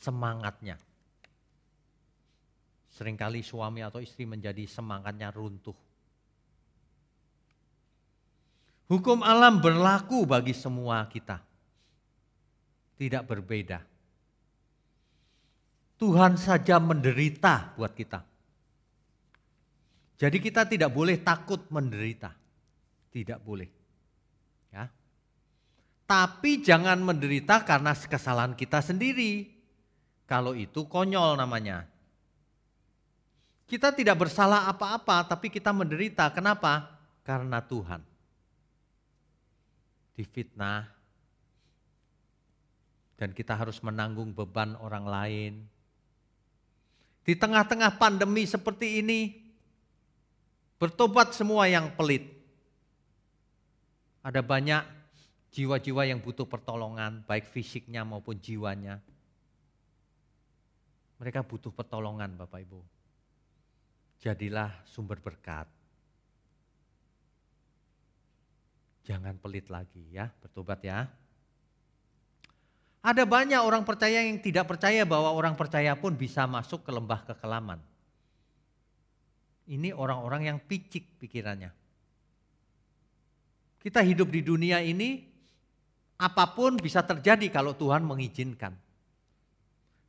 semangatnya. 0.00 0.80
Seringkali 2.88 3.44
suami 3.44 3.84
atau 3.84 4.00
istri 4.00 4.24
menjadi 4.24 4.64
semangatnya 4.64 5.28
runtuh. 5.28 5.76
Hukum 8.88 9.20
alam 9.20 9.60
berlaku 9.60 10.24
bagi 10.24 10.56
semua 10.56 11.04
kita. 11.08 11.44
Tidak 12.94 13.24
berbeda. 13.26 13.84
Tuhan 15.98 16.40
saja 16.40 16.80
menderita 16.80 17.74
buat 17.76 17.92
kita. 17.92 18.33
Jadi 20.14 20.38
kita 20.38 20.62
tidak 20.62 20.94
boleh 20.94 21.18
takut 21.18 21.66
menderita. 21.74 22.30
Tidak 23.10 23.38
boleh. 23.42 23.66
Ya. 24.70 24.86
Tapi 26.06 26.62
jangan 26.62 26.98
menderita 27.02 27.66
karena 27.66 27.94
kesalahan 27.94 28.54
kita 28.54 28.78
sendiri. 28.78 29.50
Kalau 30.24 30.54
itu 30.54 30.86
konyol 30.86 31.34
namanya. 31.34 31.86
Kita 33.64 33.90
tidak 33.90 34.28
bersalah 34.28 34.70
apa-apa, 34.70 35.24
tapi 35.26 35.50
kita 35.50 35.74
menderita. 35.74 36.30
Kenapa? 36.30 36.94
Karena 37.26 37.58
Tuhan. 37.64 38.00
Difitnah. 40.14 40.86
Dan 43.18 43.34
kita 43.34 43.56
harus 43.58 43.82
menanggung 43.82 44.30
beban 44.30 44.78
orang 44.78 45.06
lain. 45.06 45.52
Di 47.24 47.32
tengah-tengah 47.32 47.96
pandemi 47.96 48.44
seperti 48.44 49.00
ini, 49.00 49.43
bertobat 50.78 51.34
semua 51.34 51.68
yang 51.70 51.92
pelit. 51.94 52.26
Ada 54.24 54.40
banyak 54.40 54.82
jiwa-jiwa 55.52 56.08
yang 56.08 56.18
butuh 56.18 56.48
pertolongan, 56.48 57.22
baik 57.28 57.48
fisiknya 57.50 58.02
maupun 58.02 58.40
jiwanya. 58.40 58.98
Mereka 61.20 61.44
butuh 61.46 61.70
pertolongan 61.70 62.34
Bapak 62.34 62.64
Ibu 62.64 62.94
jadilah 64.24 64.72
sumber 64.88 65.20
berkat. 65.20 65.68
Jangan 69.04 69.36
pelit 69.36 69.68
lagi 69.68 70.00
ya, 70.08 70.32
bertobat 70.40 70.80
ya. 70.80 71.04
Ada 73.04 73.28
banyak 73.28 73.60
orang 73.60 73.84
percaya 73.84 74.24
yang 74.24 74.40
tidak 74.40 74.64
percaya 74.64 75.04
bahwa 75.04 75.28
orang 75.28 75.52
percaya 75.60 75.92
pun 75.92 76.16
bisa 76.16 76.48
masuk 76.48 76.80
ke 76.80 76.88
lembah 76.88 77.20
kekelaman. 77.28 77.76
Ini 79.64 79.96
orang-orang 79.96 80.52
yang 80.52 80.58
picik 80.60 81.20
pikirannya. 81.20 81.72
Kita 83.80 84.00
hidup 84.00 84.28
di 84.32 84.40
dunia 84.44 84.80
ini, 84.80 85.24
apa 86.20 86.52
pun 86.52 86.76
bisa 86.80 87.04
terjadi 87.04 87.48
kalau 87.52 87.76
Tuhan 87.76 88.04
mengizinkan. 88.04 88.72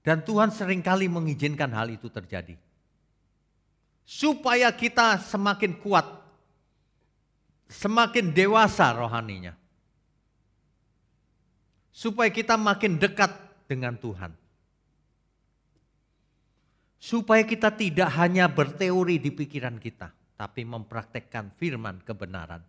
Dan 0.05 0.21
Tuhan 0.21 0.53
sering 0.53 0.85
kali 0.85 1.09
mengizinkan 1.09 1.71
hal 1.73 1.89
itu 1.89 2.07
terjadi 2.11 2.55
supaya 4.05 4.69
kita 4.69 5.17
semakin 5.17 5.81
kuat, 5.81 6.05
semakin 7.67 8.31
dewasa 8.31 8.93
rohaninya. 8.93 9.57
Supaya 11.89 12.29
kita 12.29 12.53
makin 12.55 13.01
dekat 13.01 13.33
dengan 13.65 13.97
Tuhan. 13.97 14.31
Supaya 17.05 17.45
kita 17.45 17.69
tidak 17.69 18.09
hanya 18.17 18.49
berteori 18.49 19.21
di 19.21 19.29
pikiran 19.29 19.77
kita, 19.77 20.09
tapi 20.33 20.65
mempraktekkan 20.65 21.53
firman 21.53 22.01
kebenaran. 22.01 22.65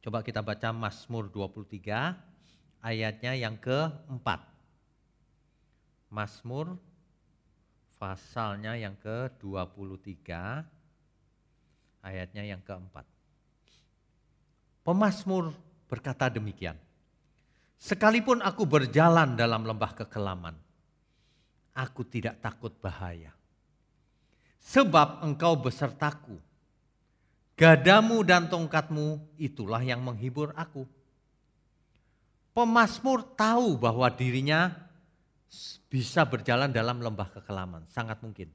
Coba 0.00 0.24
kita 0.24 0.40
baca 0.40 0.72
Mazmur 0.72 1.28
23 1.28 2.16
ayatnya 2.80 3.36
yang 3.36 3.60
keempat. 3.60 4.40
Mazmur 6.08 6.80
pasalnya 8.00 8.76
yang 8.76 8.96
ke-23 9.00 10.28
ayatnya 12.04 12.44
yang 12.44 12.60
keempat. 12.60 13.08
Pemasmur 14.84 15.56
berkata 15.88 16.28
demikian. 16.28 16.76
Sekalipun 17.80 18.44
aku 18.44 18.68
berjalan 18.68 19.36
dalam 19.36 19.64
lembah 19.64 19.92
kekelaman, 20.04 20.52
aku 21.74 22.06
tidak 22.06 22.38
takut 22.38 22.70
bahaya. 22.78 23.34
Sebab 24.64 25.20
engkau 25.26 25.58
besertaku. 25.60 26.40
Gadamu 27.54 28.24
dan 28.26 28.50
tongkatmu 28.50 29.38
itulah 29.38 29.78
yang 29.84 30.02
menghibur 30.02 30.50
aku. 30.56 30.88
Pemasmur 32.54 33.22
tahu 33.34 33.78
bahwa 33.78 34.06
dirinya 34.10 34.74
bisa 35.86 36.26
berjalan 36.26 36.70
dalam 36.74 36.98
lembah 36.98 37.30
kekelaman, 37.30 37.86
sangat 37.90 38.18
mungkin. 38.22 38.50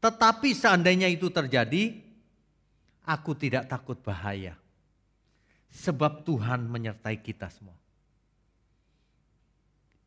Tetapi 0.00 0.52
seandainya 0.52 1.08
itu 1.08 1.32
terjadi, 1.32 1.96
aku 3.04 3.32
tidak 3.36 3.68
takut 3.68 3.96
bahaya. 4.00 4.56
Sebab 5.70 6.26
Tuhan 6.26 6.66
menyertai 6.66 7.20
kita 7.22 7.48
semua. 7.48 7.76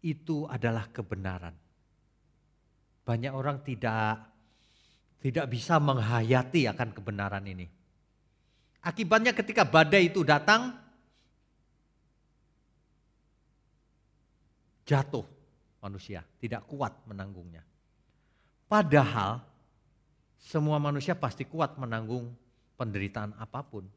Itu 0.04 0.46
adalah 0.52 0.92
kebenaran. 0.92 1.63
Banyak 3.04 3.34
orang 3.36 3.60
tidak 3.64 4.32
tidak 5.24 5.48
bisa 5.48 5.80
menghayati 5.80 6.68
akan 6.68 6.90
kebenaran 6.92 7.48
ini. 7.48 7.68
Akibatnya 8.84 9.32
ketika 9.32 9.64
badai 9.64 10.12
itu 10.12 10.28
datang, 10.28 10.76
jatuh 14.84 15.24
manusia, 15.80 16.28
tidak 16.44 16.68
kuat 16.68 16.92
menanggungnya. 17.08 17.64
Padahal 18.68 19.40
semua 20.44 20.76
manusia 20.76 21.16
pasti 21.16 21.48
kuat 21.48 21.80
menanggung 21.80 22.36
penderitaan 22.76 23.32
apa 23.40 23.64
pun. 23.64 23.88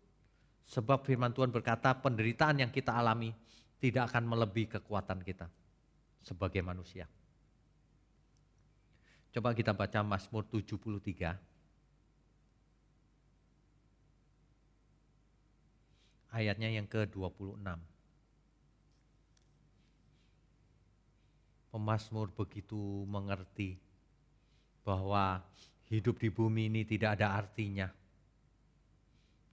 Sebab 0.66 1.02
firman 1.02 1.34
Tuhan 1.34 1.50
berkata 1.50 1.90
penderitaan 1.98 2.62
yang 2.62 2.70
kita 2.70 2.94
alami 2.94 3.34
tidak 3.82 4.14
akan 4.14 4.30
melebihi 4.30 4.78
kekuatan 4.78 5.26
kita 5.26 5.50
sebagai 6.22 6.62
manusia. 6.62 7.10
Coba 9.34 9.56
kita 9.56 9.72
baca 9.72 10.04
Mazmur 10.04 10.44
73. 10.48 11.34
Ayatnya 16.36 16.68
yang 16.68 16.84
ke-26. 16.84 17.96
pemazmur 21.76 22.32
begitu 22.32 23.04
mengerti 23.04 23.76
bahwa 24.80 25.44
hidup 25.92 26.16
di 26.16 26.32
bumi 26.32 26.72
ini 26.72 26.88
tidak 26.88 27.20
ada 27.20 27.36
artinya. 27.36 27.84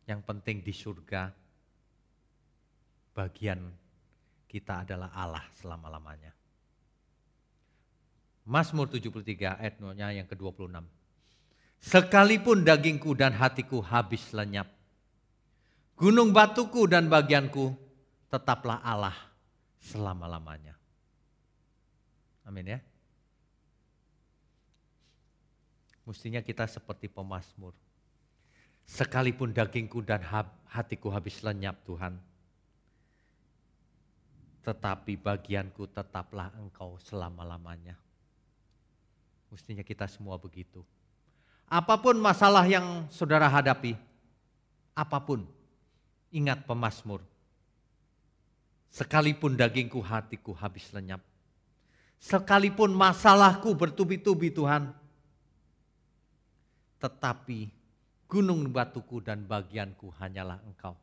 Yang 0.08 0.22
penting 0.24 0.64
di 0.64 0.72
surga 0.72 1.28
bagian 3.12 3.60
kita 4.48 4.88
adalah 4.88 5.12
Allah 5.12 5.44
selama-lamanya. 5.60 6.43
Mazmur 8.44 8.92
73 8.92 9.56
ayatnya 9.56 10.08
yang 10.12 10.28
ke-26. 10.28 10.84
Sekalipun 11.84 12.64
dagingku 12.64 13.16
dan 13.16 13.36
hatiku 13.36 13.80
habis 13.84 14.32
lenyap, 14.36 14.68
gunung 15.96 16.32
batuku 16.32 16.88
dan 16.88 17.08
bagianku 17.08 17.76
tetaplah 18.28 18.80
Allah 18.84 19.16
selama-lamanya. 19.80 20.76
Amin 22.44 22.76
ya. 22.76 22.80
Mestinya 26.04 26.44
kita 26.44 26.68
seperti 26.68 27.08
pemazmur. 27.08 27.72
Sekalipun 28.84 29.56
dagingku 29.56 30.04
dan 30.04 30.20
hatiku 30.68 31.08
habis 31.08 31.40
lenyap 31.40 31.80
Tuhan. 31.88 32.20
Tetapi 34.68 35.16
bagianku 35.16 35.88
tetaplah 35.92 36.52
engkau 36.60 37.00
selama-lamanya. 37.00 37.96
Mestinya 39.54 39.86
kita 39.86 40.10
semua 40.10 40.42
begitu. 40.42 40.82
Apa 41.70 41.94
pun 42.02 42.18
masalah 42.18 42.66
yang 42.66 43.06
saudara 43.14 43.46
hadapi, 43.46 43.94
apa 44.98 45.22
pun, 45.22 45.46
ingat 46.34 46.66
pemazmur. 46.66 47.22
Sekalipun 48.90 49.54
dagingku 49.54 50.02
hatiku 50.02 50.58
habis 50.58 50.90
lenyap, 50.90 51.22
Sekalipun 52.24 52.96
masalahku 52.96 53.76
bertubi-tubi 53.76 54.48
Tuhan. 54.48 54.96
Tetapi 57.04 57.68
gunung 58.32 58.64
batuku 58.72 59.20
dan 59.20 59.44
bagianku 59.44 60.08
hanyalah 60.16 60.64
engkau. 60.64 60.96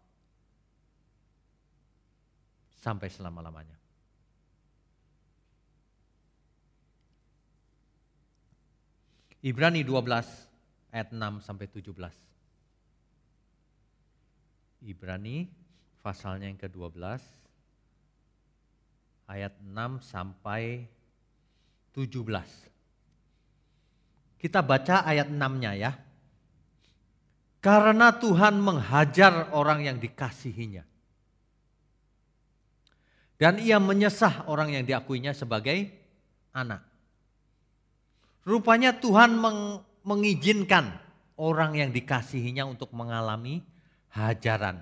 Sampai 2.81 3.13
selama-lamanya. 3.13 3.80
Ibrani 9.41 9.81
12 9.81 10.93
ayat 10.93 11.09
6 11.17 11.41
sampai 11.41 11.67
17. 11.73 11.97
Ibrani 14.85 15.49
pasalnya 16.05 16.49
yang 16.53 16.61
ke-12 16.61 17.01
ayat 19.33 19.57
6 19.65 20.03
sampai 20.05 20.85
17. 21.97 22.21
Kita 24.41 24.61
baca 24.65 25.05
ayat 25.05 25.29
6-nya 25.33 25.73
ya. 25.77 25.93
Karena 27.61 28.13
Tuhan 28.17 28.57
menghajar 28.61 29.53
orang 29.53 29.85
yang 29.85 30.01
dikasihinya. 30.01 30.85
Dan 33.41 33.57
ia 33.61 33.81
menyesah 33.81 34.49
orang 34.49 34.73
yang 34.77 34.85
diakuinya 34.85 35.33
sebagai 35.33 35.89
anak. 36.53 36.90
Rupanya 38.45 38.97
Tuhan 38.97 39.37
meng, 39.37 39.85
mengizinkan 40.05 40.97
orang 41.37 41.77
yang 41.77 41.91
dikasihinya 41.93 42.65
untuk 42.65 42.93
mengalami 42.97 43.61
hajaran 44.13 44.81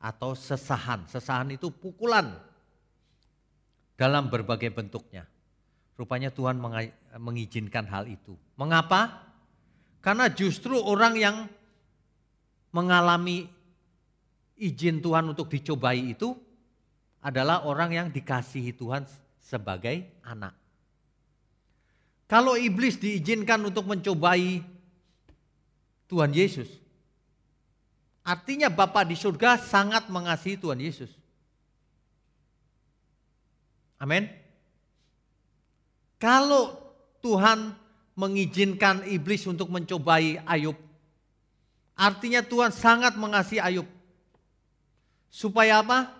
atau 0.00 0.36
sesahan. 0.36 1.08
Sesahan 1.08 1.56
itu 1.56 1.72
pukulan 1.72 2.36
dalam 3.96 4.28
berbagai 4.28 4.72
bentuknya. 4.72 5.24
Rupanya 5.96 6.28
Tuhan 6.28 6.60
mengizinkan 7.16 7.88
hal 7.88 8.04
itu. 8.04 8.36
Mengapa? 8.60 9.24
Karena 10.04 10.28
justru 10.28 10.76
orang 10.76 11.16
yang 11.16 11.36
mengalami 12.76 13.48
izin 14.60 15.00
Tuhan 15.00 15.32
untuk 15.32 15.48
dicobai 15.48 16.12
itu 16.12 16.36
adalah 17.24 17.64
orang 17.64 17.90
yang 17.96 18.08
dikasihi 18.12 18.76
Tuhan 18.76 19.08
sebagai 19.40 20.20
anak. 20.20 20.65
Kalau 22.26 22.58
iblis 22.58 22.98
diizinkan 22.98 23.62
untuk 23.62 23.86
mencobai 23.86 24.58
Tuhan 26.10 26.34
Yesus, 26.34 26.66
artinya 28.26 28.66
Bapa 28.66 29.06
di 29.06 29.14
surga 29.14 29.54
sangat 29.62 30.10
mengasihi 30.10 30.58
Tuhan 30.58 30.82
Yesus. 30.82 31.14
Amin. 34.02 34.26
Kalau 36.18 36.74
Tuhan 37.22 37.78
mengizinkan 38.18 39.06
iblis 39.06 39.46
untuk 39.46 39.70
mencobai 39.70 40.42
Ayub, 40.50 40.74
artinya 41.94 42.42
Tuhan 42.42 42.74
sangat 42.74 43.14
mengasihi 43.14 43.62
Ayub. 43.62 43.86
Supaya 45.30 45.78
apa? 45.78 46.10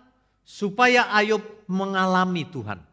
Supaya 0.47 1.11
Ayub 1.11 1.43
mengalami 1.67 2.47
Tuhan 2.47 2.86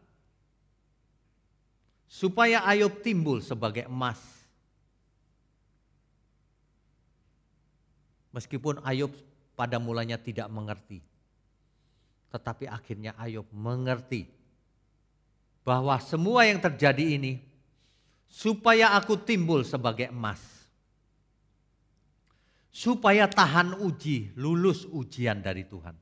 supaya 2.14 2.62
Ayub 2.62 3.02
timbul 3.02 3.42
sebagai 3.42 3.90
emas. 3.90 4.22
Meskipun 8.30 8.78
Ayub 8.86 9.10
pada 9.58 9.82
mulanya 9.82 10.14
tidak 10.14 10.46
mengerti, 10.46 11.02
tetapi 12.30 12.70
akhirnya 12.70 13.18
Ayub 13.18 13.46
mengerti 13.50 14.30
bahwa 15.66 15.98
semua 15.98 16.46
yang 16.46 16.62
terjadi 16.62 17.18
ini 17.18 17.42
supaya 18.30 18.94
aku 18.94 19.18
timbul 19.18 19.66
sebagai 19.66 20.10
emas. 20.14 20.38
Supaya 22.74 23.30
tahan 23.30 23.78
uji, 23.78 24.34
lulus 24.34 24.82
ujian 24.90 25.38
dari 25.38 25.62
Tuhan. 25.62 25.94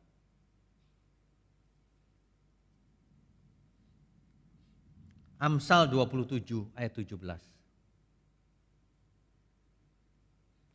Amsal 5.43 5.91
27 5.91 6.71
ayat 6.79 6.95
17. 6.95 7.19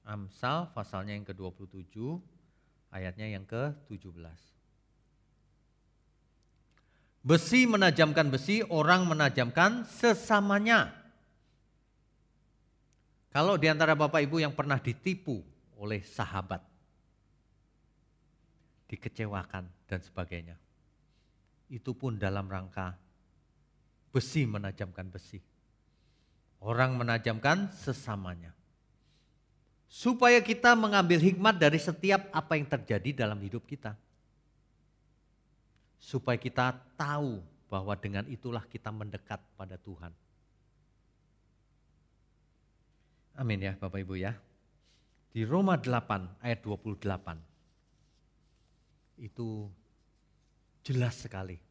Amsal 0.04 0.68
pasalnya 0.76 1.16
yang 1.16 1.24
ke-27 1.24 1.96
ayatnya 2.92 3.32
yang 3.32 3.48
ke-17. 3.48 4.20
Besi 7.24 7.64
menajamkan 7.64 8.28
besi, 8.28 8.60
orang 8.68 9.08
menajamkan 9.08 9.88
sesamanya. 9.88 10.92
Kalau 13.32 13.56
di 13.56 13.72
antara 13.72 13.96
Bapak 13.96 14.20
Ibu 14.20 14.44
yang 14.44 14.52
pernah 14.52 14.84
ditipu 14.84 15.48
oleh 15.80 16.04
sahabat, 16.04 16.60
dikecewakan 18.92 19.64
dan 19.88 20.00
sebagainya. 20.04 20.60
Itu 21.72 21.96
pun 21.96 22.20
dalam 22.20 22.48
rangka 22.52 23.07
besi 24.12 24.48
menajamkan 24.48 25.08
besi. 25.12 25.42
Orang 26.58 26.98
menajamkan 26.98 27.70
sesamanya. 27.74 28.54
Supaya 29.88 30.44
kita 30.44 30.76
mengambil 30.76 31.22
hikmat 31.22 31.56
dari 31.56 31.80
setiap 31.80 32.28
apa 32.34 32.60
yang 32.60 32.68
terjadi 32.68 33.24
dalam 33.24 33.40
hidup 33.40 33.64
kita. 33.64 33.96
Supaya 36.02 36.36
kita 36.36 36.76
tahu 37.00 37.40
bahwa 37.72 37.96
dengan 37.96 38.26
itulah 38.28 38.64
kita 38.68 38.92
mendekat 38.92 39.40
pada 39.56 39.80
Tuhan. 39.80 40.12
Amin 43.38 43.62
ya 43.62 43.78
Bapak 43.78 44.02
Ibu 44.02 44.18
ya. 44.18 44.34
Di 45.30 45.46
Roma 45.46 45.78
8 45.78 46.42
ayat 46.42 46.60
28 46.66 47.38
itu 49.22 49.70
jelas 50.82 51.14
sekali 51.22 51.67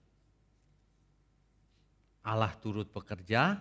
Allah 2.26 2.50
turut 2.58 2.90
bekerja 2.90 3.54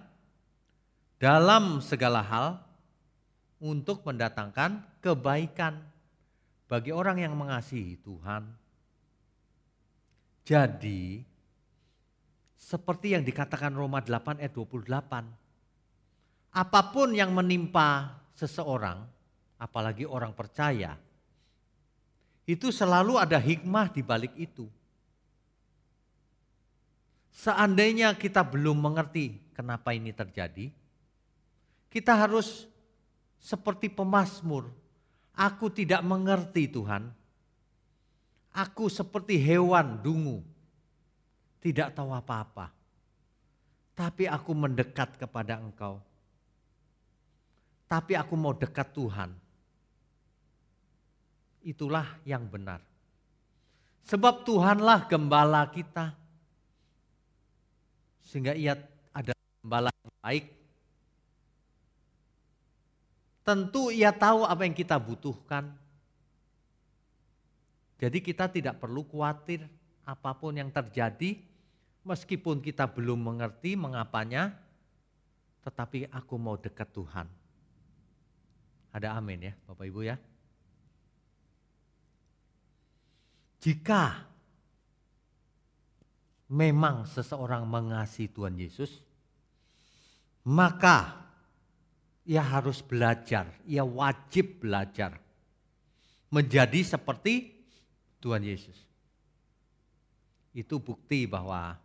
dalam 1.21 1.85
segala 1.85 2.25
hal 2.25 2.65
untuk 3.61 4.01
mendatangkan 4.01 4.81
kebaikan 5.05 5.77
bagi 6.65 6.89
orang 6.89 7.21
yang 7.21 7.37
mengasihi 7.37 8.01
Tuhan. 8.01 8.49
Jadi, 10.45 11.21
seperti 12.57 13.13
yang 13.13 13.21
dikatakan 13.21 13.73
Roma 13.73 14.01
8 14.01 14.41
ayat 14.41 14.53
28, 14.53 15.29
apa 16.53 16.81
pun 16.89 17.13
yang 17.13 17.33
menimpa 17.33 18.17
seseorang, 18.33 19.05
apalagi 19.61 20.05
orang 20.05 20.33
percaya, 20.33 20.97
itu 22.45 22.69
selalu 22.69 23.17
ada 23.17 23.41
hikmah 23.41 23.89
di 23.89 24.01
balik 24.05 24.33
itu. 24.37 24.69
Seandainya 27.35 28.15
kita 28.15 28.47
belum 28.47 28.79
mengerti 28.79 29.35
kenapa 29.51 29.91
ini 29.91 30.15
terjadi, 30.15 30.71
kita 31.91 32.15
harus 32.15 32.63
seperti 33.35 33.91
pemazmur. 33.91 34.71
Aku 35.35 35.67
tidak 35.67 35.99
mengerti 35.99 36.71
Tuhan. 36.71 37.11
Aku 38.55 38.87
seperti 38.87 39.35
hewan 39.35 39.99
dungu. 39.99 40.39
Tidak 41.59 41.91
tahu 41.91 42.15
apa-apa. 42.15 42.71
Tapi 43.91 44.31
aku 44.31 44.55
mendekat 44.55 45.19
kepada 45.19 45.59
engkau. 45.59 45.99
Tapi 47.83 48.15
aku 48.15 48.33
mau 48.39 48.55
dekat 48.55 48.95
Tuhan. 48.95 49.35
Itulah 51.67 52.15
yang 52.23 52.47
benar. 52.47 52.79
Sebab 54.07 54.47
Tuhanlah 54.47 55.03
gembala 55.11 55.67
kita 55.67 56.15
sehingga 58.25 58.57
ia 58.57 58.73
ada 59.13 59.31
gembala 59.61 59.93
yang 60.01 60.15
baik. 60.19 60.45
Tentu 63.45 63.93
ia 63.93 64.09
tahu 64.09 64.41
apa 64.43 64.65
yang 64.65 64.73
kita 64.73 64.97
butuhkan. 64.97 65.69
Jadi 68.01 68.19
kita 68.19 68.49
tidak 68.49 68.81
perlu 68.81 69.05
khawatir 69.07 69.63
apa 70.03 70.33
pun 70.35 70.57
yang 70.57 70.73
terjadi 70.73 71.39
meskipun 72.03 72.59
kita 72.59 72.85
belum 72.89 73.17
mengerti 73.21 73.77
mengapanya 73.77 74.53
tetapi 75.65 76.05
aku 76.13 76.35
mau 76.37 76.57
dekat 76.57 76.85
Tuhan. 76.93 77.25
Ada 78.93 79.17
amin 79.17 79.49
ya 79.49 79.53
Bapak 79.65 79.85
Ibu 79.89 80.01
ya. 80.05 80.17
Jika 83.65 84.29
memang 86.51 87.09
seseorang 87.09 87.65
mengasihi 87.65 88.29
Tuhan 88.29 88.55
Yesus, 88.57 89.01
maka 90.45 91.25
ia 92.25 92.41
harus 92.41 92.81
belajar, 92.81 93.49
ia 93.65 93.85
wajib 93.85 94.61
belajar 94.65 95.17
menjadi 96.33 96.97
seperti 96.97 97.53
Tuhan 98.21 98.41
Yesus. 98.41 98.77
Itu 100.55 100.81
bukti 100.81 101.29
bahwa 101.29 101.77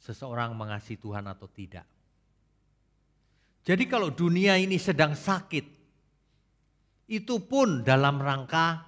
seseorang 0.00 0.54
mengasihi 0.54 0.96
Tuhan 0.96 1.26
atau 1.26 1.50
tidak. 1.50 1.84
Jadi 3.66 3.84
kalau 3.90 4.14
dunia 4.14 4.54
ini 4.54 4.78
sedang 4.78 5.18
sakit, 5.18 5.66
itu 7.10 7.36
pun 7.42 7.82
dalam 7.82 8.22
rangka 8.22 8.86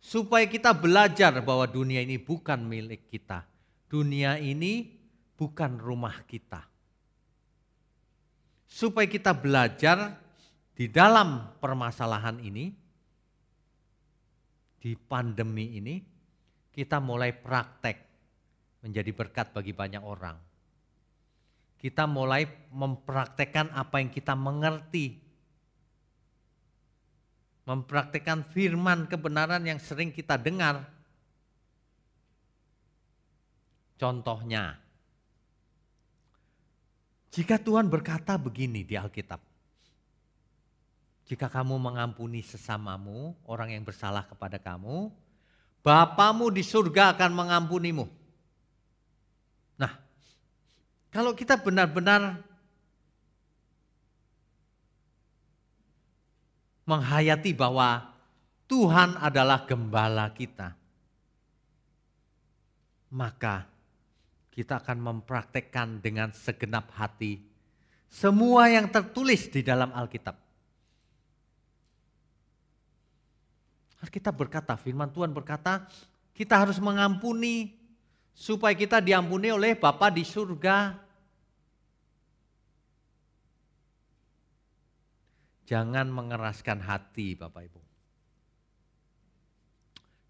supaya 0.00 0.48
kita 0.48 0.72
belajar 0.72 1.44
bahwa 1.44 1.68
dunia 1.68 2.00
ini 2.00 2.16
bukan 2.16 2.64
milik 2.64 3.12
kita, 3.12 3.44
dunia 3.94 4.42
ini 4.42 4.90
bukan 5.38 5.78
rumah 5.78 6.26
kita. 6.26 6.66
Supaya 8.66 9.06
kita 9.06 9.30
belajar 9.30 10.18
di 10.74 10.90
dalam 10.90 11.54
permasalahan 11.62 12.42
ini, 12.42 12.74
di 14.82 14.98
pandemi 14.98 15.78
ini, 15.78 16.02
kita 16.74 16.98
mulai 16.98 17.30
praktek 17.30 18.02
menjadi 18.82 19.14
berkat 19.14 19.54
bagi 19.54 19.70
banyak 19.70 20.02
orang. 20.02 20.34
Kita 21.78 22.10
mulai 22.10 22.50
mempraktekkan 22.74 23.70
apa 23.70 24.02
yang 24.02 24.10
kita 24.10 24.34
mengerti. 24.34 25.22
Mempraktekkan 27.62 28.42
firman 28.50 29.06
kebenaran 29.06 29.62
yang 29.62 29.78
sering 29.78 30.10
kita 30.10 30.34
dengar. 30.34 30.93
Contohnya, 34.04 34.76
jika 37.32 37.56
Tuhan 37.56 37.88
berkata 37.88 38.36
begini 38.36 38.84
di 38.84 39.00
Alkitab, 39.00 39.40
jika 41.24 41.48
kamu 41.48 41.80
mengampuni 41.80 42.44
sesamamu, 42.44 43.32
orang 43.48 43.72
yang 43.72 43.80
bersalah 43.80 44.28
kepada 44.28 44.60
kamu, 44.60 45.08
Bapamu 45.80 46.52
di 46.52 46.60
surga 46.60 47.16
akan 47.16 47.32
mengampunimu. 47.32 48.04
Nah, 49.80 49.92
kalau 51.08 51.32
kita 51.32 51.56
benar-benar 51.60 52.44
menghayati 56.84 57.56
bahwa 57.56 58.04
Tuhan 58.68 59.16
adalah 59.16 59.64
gembala 59.64 60.28
kita, 60.32 60.72
maka 63.08 63.73
kita 64.54 64.78
akan 64.78 65.02
mempraktekkan 65.02 65.98
dengan 65.98 66.30
segenap 66.30 66.94
hati 66.94 67.42
semua 68.14 68.70
yang 68.70 68.86
tertulis 68.86 69.50
di 69.50 69.66
dalam 69.66 69.90
Alkitab. 69.90 70.38
Kita 74.06 74.30
berkata, 74.30 74.78
firman 74.78 75.10
Tuhan 75.10 75.34
berkata, 75.34 75.90
kita 76.30 76.54
harus 76.54 76.78
mengampuni 76.78 77.74
supaya 78.30 78.70
kita 78.78 79.02
diampuni 79.02 79.50
oleh 79.50 79.74
Bapa 79.74 80.14
di 80.14 80.22
surga. 80.22 80.94
Jangan 85.66 86.06
mengeraskan 86.06 86.78
hati 86.84 87.34
Bapak 87.34 87.62
Ibu. 87.66 87.80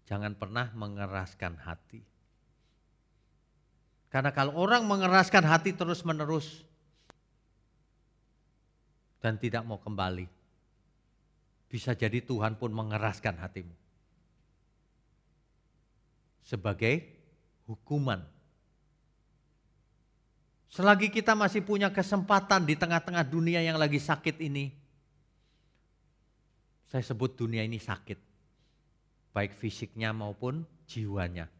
Jangan 0.09 0.33
pernah 0.33 0.73
mengeraskan 0.73 1.59
hati. 1.61 2.14
Karena 4.15 4.31
kalau 4.31 4.55
orang 4.55 4.87
mengeraskan 4.87 5.43
hati 5.43 5.75
terus 5.75 5.99
menerus 6.07 6.63
dan 9.19 9.35
tidak 9.35 9.67
mau 9.67 9.75
kembali, 9.75 10.23
bisa 11.67 11.91
jadi 11.91 12.23
Tuhan 12.23 12.55
pun 12.55 12.71
mengeraskan 12.71 13.35
hatimu. 13.35 13.75
Sebagai 16.47 17.03
hukuman. 17.67 18.23
Selagi 20.71 21.11
kita 21.11 21.35
masih 21.35 21.59
punya 21.59 21.91
kesempatan 21.91 22.63
di 22.63 22.79
tengah-tengah 22.79 23.27
dunia 23.27 23.59
yang 23.67 23.75
lagi 23.75 23.99
sakit 23.99 24.39
ini, 24.39 24.71
saya 26.87 27.03
sebut 27.03 27.35
dunia 27.35 27.67
ini 27.67 27.83
sakit, 27.83 28.19
baik 29.35 29.59
fisiknya 29.59 30.15
maupun 30.15 30.63
jiwanya. 30.87 31.51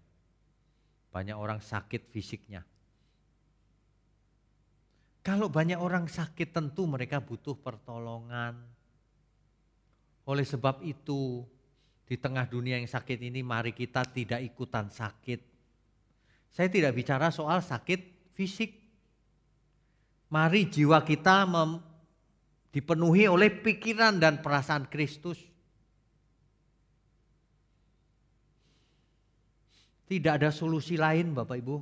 Banyak 1.16 1.40
orang 1.40 1.64
sakit 1.64 2.12
fisiknya. 2.12 2.60
Kalau 5.24 5.48
banyak 5.48 5.80
orang 5.80 6.12
sakit 6.12 6.52
tentu 6.52 6.84
mereka 6.84 7.24
butuh 7.24 7.56
pertolongan, 7.56 8.60
oleh 10.28 10.44
sebab 10.44 10.84
itu, 10.84 11.48
di 12.04 12.20
tengah 12.20 12.44
dunia 12.50 12.76
yang 12.82 12.90
sakit 12.90 13.18
ini, 13.32 13.46
mari 13.46 13.72
kita 13.72 14.04
tidak 14.12 14.44
ikutan 14.44 14.92
sakit. 14.92 15.40
Saya 16.52 16.68
tidak 16.68 16.92
bicara 16.98 17.32
soal 17.32 17.64
sakit 17.64 18.34
fisik. 18.36 18.76
Mari 20.34 20.68
jiwa 20.68 21.00
kita 21.06 21.48
dipenuhi 22.76 23.30
oleh 23.30 23.54
pikiran 23.54 24.20
dan 24.20 24.44
perasaan 24.44 24.92
Kristus. 24.92 25.55
Tidak 30.06 30.38
ada 30.38 30.54
solusi 30.54 30.96
lain, 30.96 31.34
Bapak 31.34 31.58
Ibu. 31.58 31.76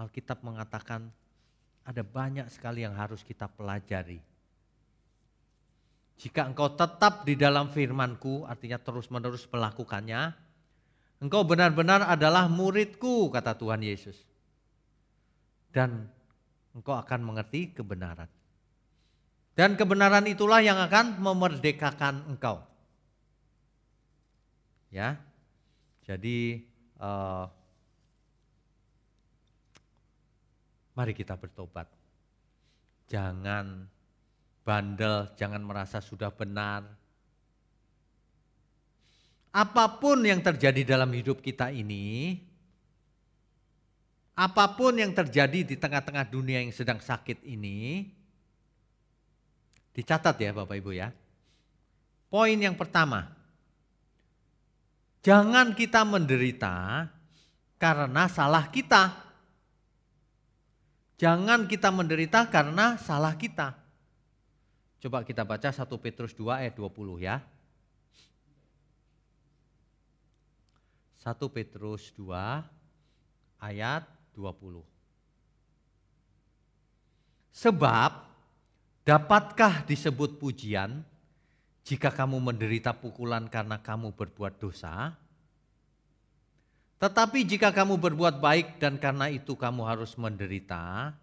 Alkitab 0.00 0.40
mengatakan 0.40 1.12
ada 1.84 2.00
banyak 2.00 2.48
sekali 2.48 2.80
yang 2.86 2.96
harus 2.96 3.20
kita 3.20 3.44
pelajari 3.44 4.30
jika 6.20 6.44
engkau 6.44 6.68
tetap 6.76 7.24
di 7.24 7.32
dalam 7.32 7.72
firmanku, 7.72 8.44
artinya 8.44 8.76
terus-menerus 8.76 9.48
melakukannya, 9.48 10.36
engkau 11.24 11.48
benar-benar 11.48 12.04
adalah 12.04 12.44
muridku, 12.44 13.32
kata 13.32 13.56
Tuhan 13.56 13.80
Yesus. 13.80 14.20
Dan 15.72 16.04
engkau 16.76 17.00
akan 17.00 17.24
mengerti 17.24 17.72
kebenaran. 17.72 18.28
Dan 19.56 19.80
kebenaran 19.80 20.28
itulah 20.28 20.60
yang 20.60 20.76
akan 20.76 21.16
memerdekakan 21.24 22.28
engkau. 22.28 22.68
Ya, 24.92 25.16
jadi 26.10 26.66
uh, 26.98 27.46
mari 30.98 31.14
kita 31.14 31.38
bertobat. 31.38 31.86
Jangan 33.06 33.86
bandel, 34.66 35.30
jangan 35.38 35.62
merasa 35.62 36.02
sudah 36.02 36.34
benar. 36.34 36.82
Apa 39.54 40.02
pun 40.02 40.22
yang 40.26 40.42
terjadi 40.42 40.82
dalam 40.82 41.10
hidup 41.14 41.42
kita 41.42 41.70
ini, 41.70 42.38
apa 44.34 44.74
pun 44.74 44.98
yang 44.98 45.14
terjadi 45.14 45.62
di 45.62 45.74
tengah-tengah 45.78 46.26
dunia 46.26 46.62
yang 46.62 46.74
sedang 46.74 46.98
sakit 46.98 47.42
ini, 47.46 48.10
dicatat 49.94 50.38
ya 50.42 50.50
Bapak 50.54 50.74
Ibu 50.74 50.90
ya. 50.94 51.10
Poin 52.30 52.54
yang 52.54 52.78
pertama, 52.78 53.39
jangan 55.20 55.72
kita 55.76 56.04
menderita 56.04 57.06
karena 57.80 58.28
salah 58.28 58.68
kita. 58.68 59.16
Jangan 61.20 61.68
kita 61.68 61.92
menderita 61.92 62.48
karena 62.48 62.96
salah 62.96 63.36
kita. 63.36 63.76
Coba 65.00 65.24
kita 65.24 65.44
baca 65.44 65.68
1 65.68 65.84
Petrus 66.00 66.32
2 66.36 66.60
ayat 66.64 66.76
20 66.76 67.20
ya. 67.20 67.40
1 71.20 71.36
Petrus 71.52 72.12
2 72.16 72.32
ayat 73.60 74.08
20. 74.32 74.80
Sebab 77.52 78.24
dapatkah 79.04 79.84
disebut 79.84 80.40
pujian 80.40 81.04
jika 81.84 82.12
kamu 82.12 82.38
menderita 82.38 82.92
pukulan 82.96 83.48
karena 83.48 83.80
kamu 83.80 84.12
berbuat 84.12 84.60
dosa? 84.60 85.16
Tetapi 87.00 87.48
jika 87.48 87.72
kamu 87.72 87.96
berbuat 87.96 88.44
baik 88.44 88.76
dan 88.76 89.00
karena 89.00 89.32
itu 89.32 89.56
kamu 89.56 89.88
harus 89.88 90.12
menderita, 90.20 91.16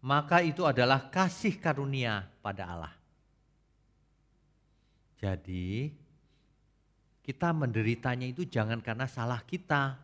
maka 0.00 0.40
itu 0.40 0.64
adalah 0.64 1.12
kasih 1.12 1.60
karunia 1.60 2.24
pada 2.40 2.64
Allah. 2.64 2.94
Jadi 5.20 5.92
kita 7.20 7.52
menderitanya 7.52 8.24
itu 8.24 8.48
jangan 8.48 8.80
karena 8.80 9.04
salah 9.04 9.44
kita. 9.44 10.00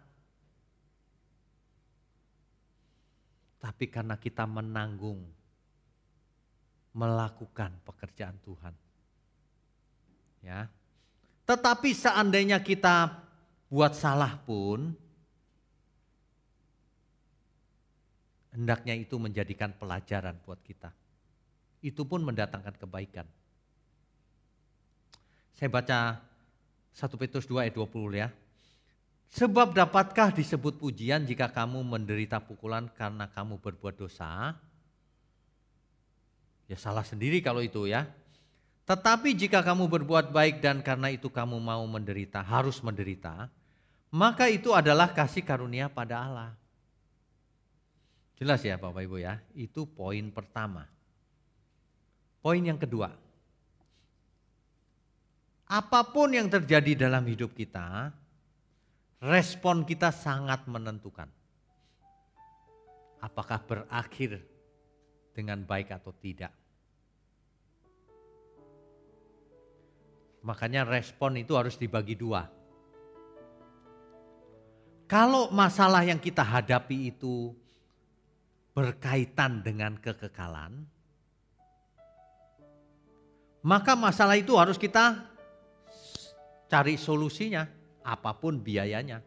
Tapi 3.57 3.89
karena 3.89 4.21
kita 4.21 4.45
menanggung, 4.45 5.25
melakukan 6.93 7.73
pekerjaan 7.83 8.37
Tuhan. 8.45 8.86
Ya. 10.43 10.69
Tetapi 11.47 11.95
seandainya 11.95 12.59
kita 12.59 13.23
buat 13.71 13.95
salah 13.95 14.35
pun, 14.43 14.95
hendaknya 18.57 18.97
itu 18.97 19.21
menjadikan 19.21 19.71
pelajaran 19.77 20.35
buat 20.43 20.59
kita. 20.65 20.91
Itu 21.85 22.09
pun 22.09 22.25
mendatangkan 22.25 22.75
kebaikan. 22.81 23.29
Saya 25.57 25.69
baca 25.69 26.21
1 26.97 27.21
Petrus 27.21 27.45
2 27.45 27.69
ayat 27.69 27.77
20 27.77 28.17
ya. 28.17 28.29
Sebab 29.37 29.77
dapatkah 29.77 30.33
disebut 30.33 30.81
pujian 30.81 31.29
jika 31.29 31.53
kamu 31.53 31.85
menderita 31.85 32.41
pukulan 32.41 32.89
karena 32.97 33.29
kamu 33.29 33.61
berbuat 33.61 34.01
dosa? 34.01 34.57
Ya 36.67 36.79
salah 36.81 37.05
sendiri 37.05 37.45
kalau 37.45 37.61
itu 37.61 37.85
ya. 37.87 38.09
Tetapi 38.87 39.35
jika 39.35 39.67
kamu 39.67 39.91
berbuat 39.91 40.31
baik 40.31 40.63
dan 40.63 40.79
karena 40.79 41.11
itu 41.11 41.27
kamu 41.27 41.59
mau 41.59 41.83
menderita, 41.91 42.39
harus 42.39 42.79
menderita, 42.79 43.51
maka 44.15 44.47
itu 44.47 44.71
adalah 44.71 45.11
kasih 45.11 45.43
karunia 45.43 45.91
pada 45.91 46.23
Allah. 46.23 46.51
Jelas 48.39 48.63
ya 48.63 48.79
Bapak 48.79 49.03
Ibu 49.03 49.19
ya, 49.19 49.43
itu 49.59 49.91
poin 49.91 50.31
pertama. 50.31 50.87
Poin 52.39 52.63
yang 52.63 52.79
kedua, 52.79 53.11
apa 55.67 56.01
pun 56.07 56.31
yang 56.31 56.47
terjadi 56.47 57.11
dalam 57.11 57.27
hidup 57.27 57.59
kita, 57.59 58.15
respon 59.19 59.83
kita 59.83 60.15
sangat 60.15 60.63
menentukan. 60.71 61.27
Apakah 63.19 63.59
berakhir 63.67 64.39
dengan 65.35 65.67
baik 65.67 65.91
atau 65.91 66.15
tidak. 66.15 66.55
Makanya 70.47 70.87
respon 70.87 71.35
itu 71.43 71.59
harus 71.59 71.75
dibagi 71.75 72.15
dua. 72.15 72.47
Kalau 75.11 75.51
masalah 75.51 76.07
yang 76.07 76.23
kita 76.23 76.47
hadapi 76.47 77.11
itu 77.11 77.51
berkaitan 78.71 79.63
dengan 79.67 79.99
kekekalan, 79.99 80.87
maka 83.67 83.99
masalah 83.99 84.39
itu 84.39 84.55
harus 84.55 84.79
kita 84.79 85.27
cari 86.71 86.95
solusinya, 86.95 87.67
apa 88.07 88.31
pun 88.39 88.63
biayanya, 88.63 89.23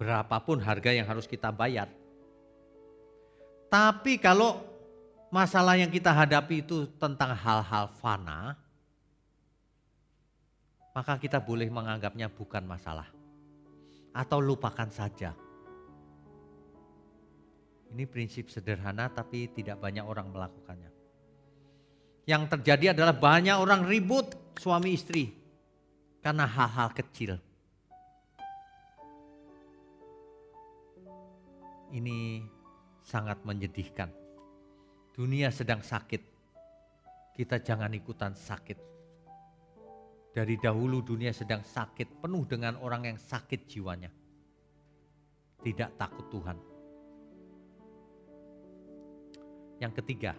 berapapun 0.00 0.64
harga 0.64 0.96
yang 0.96 1.04
harus 1.04 1.28
kita 1.28 1.52
bayar. 1.52 1.92
Tapi 3.68 4.16
kalau 4.16 4.64
masalah 5.28 5.76
yang 5.76 5.92
kita 5.92 6.08
hadapi 6.08 6.64
itu 6.64 6.88
tentang 6.96 7.36
hal-hal 7.36 7.92
fana, 8.00 8.63
maka 10.94 11.18
kita 11.18 11.42
boleh 11.42 11.66
menganggapnya 11.66 12.30
bukan 12.30 12.62
masalah. 12.62 13.10
Atau 14.14 14.38
lupakan 14.38 14.86
saja. 14.86 15.34
Ini 17.90 18.06
prinsip 18.06 18.46
sederhana 18.46 19.10
tapi 19.10 19.50
tidak 19.50 19.82
banyak 19.82 20.06
orang 20.06 20.30
melakukannya. 20.30 20.90
Yang 22.30 22.42
terjadi 22.56 22.94
adalah 22.94 23.14
banyak 23.14 23.58
orang 23.58 23.82
ribut 23.84 24.54
suami 24.54 24.94
istri 24.94 25.34
karena 26.22 26.46
hal-hal 26.46 26.94
kecil. 26.94 27.42
Ini 31.90 32.42
sangat 33.02 33.42
menyedihkan. 33.42 34.10
Dunia 35.14 35.50
sedang 35.50 35.82
sakit. 35.82 36.22
Kita 37.34 37.58
jangan 37.62 37.90
ikutan 37.94 38.34
sakit 38.34 38.93
dari 40.34 40.58
dahulu 40.58 40.98
dunia 40.98 41.30
sedang 41.30 41.62
sakit, 41.62 42.18
penuh 42.18 42.42
dengan 42.42 42.74
orang 42.82 43.06
yang 43.06 43.14
sakit 43.14 43.70
jiwanya. 43.70 44.10
Tidak 45.62 45.94
takut 45.94 46.26
Tuhan. 46.26 46.58
Yang 49.78 50.02
ketiga, 50.02 50.34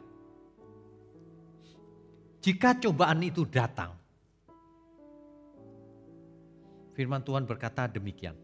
jika 2.43 2.75
cobaan 2.75 3.23
itu 3.23 3.47
datang, 3.47 3.95
firman 6.91 7.23
Tuhan 7.23 7.47
berkata 7.47 7.87
demikian. 7.87 8.35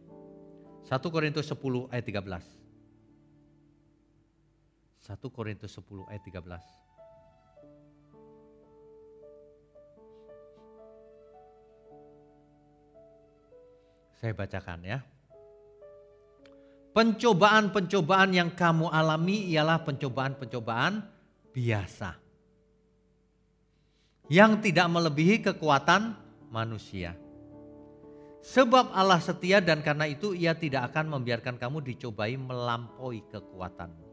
1 0.87 0.97
Korintus 1.11 1.51
10 1.51 1.91
ayat 1.91 2.07
13. 2.07 2.41
1 5.03 5.35
Korintus 5.35 5.71
10 5.75 6.07
ayat 6.09 6.23
13. 6.23 6.90
Saya 14.21 14.38
bacakan 14.38 14.79
ya. 14.86 15.01
Pencobaan-pencobaan 16.93 18.38
yang 18.38 18.53
kamu 18.53 18.93
alami 18.93 19.49
ialah 19.49 19.81
pencobaan-pencobaan 19.81 21.01
biasa. 21.49 22.21
Yang 24.29 24.51
tidak 24.69 24.88
melebihi 24.93 25.41
kekuatan 25.41 26.13
manusia. 26.53 27.17
Sebab 28.45 28.93
Allah 28.93 29.17
setia 29.17 29.57
dan 29.57 29.81
karena 29.81 30.05
itu 30.05 30.38
ia 30.38 30.53
tidak 30.53 30.93
akan 30.93 31.17
membiarkan 31.17 31.57
kamu 31.57 31.81
dicobai 31.81 32.38
melampaui 32.38 33.25
kekuatanmu. 33.25 34.05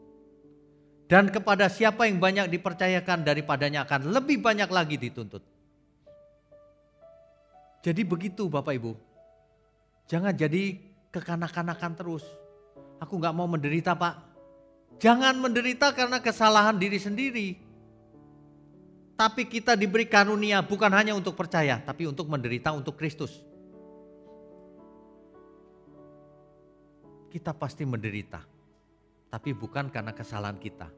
Dan 1.12 1.28
kepada 1.28 1.67
siapa 1.67 2.08
yang 2.08 2.24
banyak 2.24 2.48
dipercayakan, 2.48 3.28
daripadanya 3.28 3.84
akan 3.84 4.15
lebih 4.15 4.39
banyak 4.39 4.72
lagi 4.72 4.96
dituntut. 4.96 5.43
Jadi 7.84 8.08
begitu 8.08 8.48
Bapak 8.48 8.72
Ibu. 8.72 8.96
Jangan 10.08 10.32
jadi 10.32 10.80
kekanak-kanakan 11.12 11.91
terus. 12.00 12.24
Aku 13.04 13.20
nggak 13.20 13.36
mau 13.36 13.52
menderita 13.52 14.00
Pak. 14.00 14.15
Jangan 14.96 15.36
menderita 15.43 15.91
karena 15.91 16.24
kesalahan 16.24 16.80
diri 16.80 17.04
sendiri. 17.04 17.66
Tapi 19.17 19.49
kita 19.49 19.73
diberi 19.73 20.06
karunia 20.06 20.62
bukan 20.62 20.93
hanya 20.93 21.17
untuk 21.17 21.34
percaya, 21.34 21.82
tapi 21.82 22.06
untuk 22.06 22.30
menderita 22.30 22.69
untuk 22.69 22.93
Kristus. 22.93 23.41
Kita 27.34 27.49
pasti 27.58 27.82
menderita, 27.82 28.45
tapi 29.34 29.58
bukan 29.58 29.89
karena 29.89 30.13
kesalahan 30.13 30.62
kita. 30.62 30.93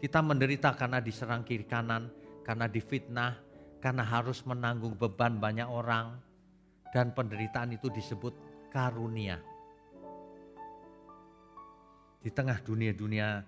Kita 0.00 0.24
menderita 0.24 0.72
karena 0.72 1.04
diserang 1.04 1.44
kiri 1.44 1.68
kanan, 1.68 2.08
karena 2.48 2.64
difitnah, 2.64 3.36
karena 3.84 4.08
harus 4.08 4.40
menanggung 4.48 4.96
beban 4.96 5.36
banyak 5.36 5.68
orang, 5.68 6.16
dan 6.96 7.12
penderitaan 7.12 7.76
itu 7.76 7.92
disebut 7.92 8.32
karunia. 8.72 9.36
Di 12.24 12.32
tengah 12.32 12.56
dunia-dunia 12.64 13.44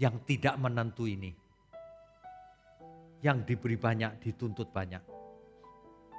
yang 0.00 0.16
tidak 0.24 0.56
menentu 0.56 1.04
ini, 1.04 1.39
yang 3.20 3.44
diberi 3.44 3.76
banyak 3.76 4.20
dituntut 4.20 4.72
banyak. 4.72 5.02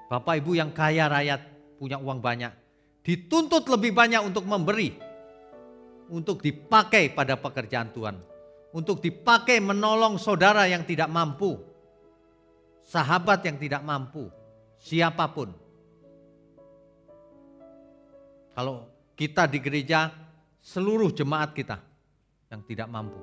Bapak 0.08 0.44
Ibu 0.44 0.58
yang 0.58 0.72
kaya 0.76 1.08
rakyat 1.08 1.42
punya 1.80 1.98
uang 1.98 2.20
banyak 2.20 2.62
dituntut 3.02 3.66
lebih 3.70 3.92
banyak 3.94 4.22
untuk 4.22 4.46
memberi. 4.46 4.98
Untuk 6.12 6.44
dipakai 6.44 7.12
pada 7.14 7.40
pekerjaan 7.40 7.90
Tuhan. 7.96 8.16
Untuk 8.72 9.04
dipakai 9.04 9.60
menolong 9.60 10.20
saudara 10.20 10.68
yang 10.68 10.84
tidak 10.84 11.08
mampu. 11.08 11.60
Sahabat 12.84 13.48
yang 13.48 13.58
tidak 13.60 13.82
mampu. 13.84 14.28
Siapa 14.82 15.32
pun. 15.32 15.56
Kalau 18.52 18.92
kita 19.16 19.48
di 19.48 19.64
gereja 19.64 20.12
seluruh 20.60 21.16
jemaat 21.16 21.56
kita 21.56 21.80
yang 22.52 22.62
tidak 22.68 22.92
mampu. 22.92 23.20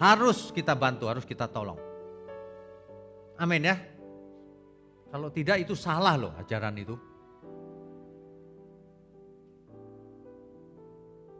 Harus 0.00 0.48
kita 0.54 0.72
bantu, 0.72 1.10
harus 1.10 1.26
kita 1.28 1.44
tolong. 1.50 1.87
Amin 3.38 3.62
ya. 3.62 3.78
Kalau 5.08 5.30
tidak 5.30 5.62
itu 5.62 5.78
salah 5.78 6.18
loh 6.18 6.34
ajaran 6.36 6.74
itu. 6.76 6.98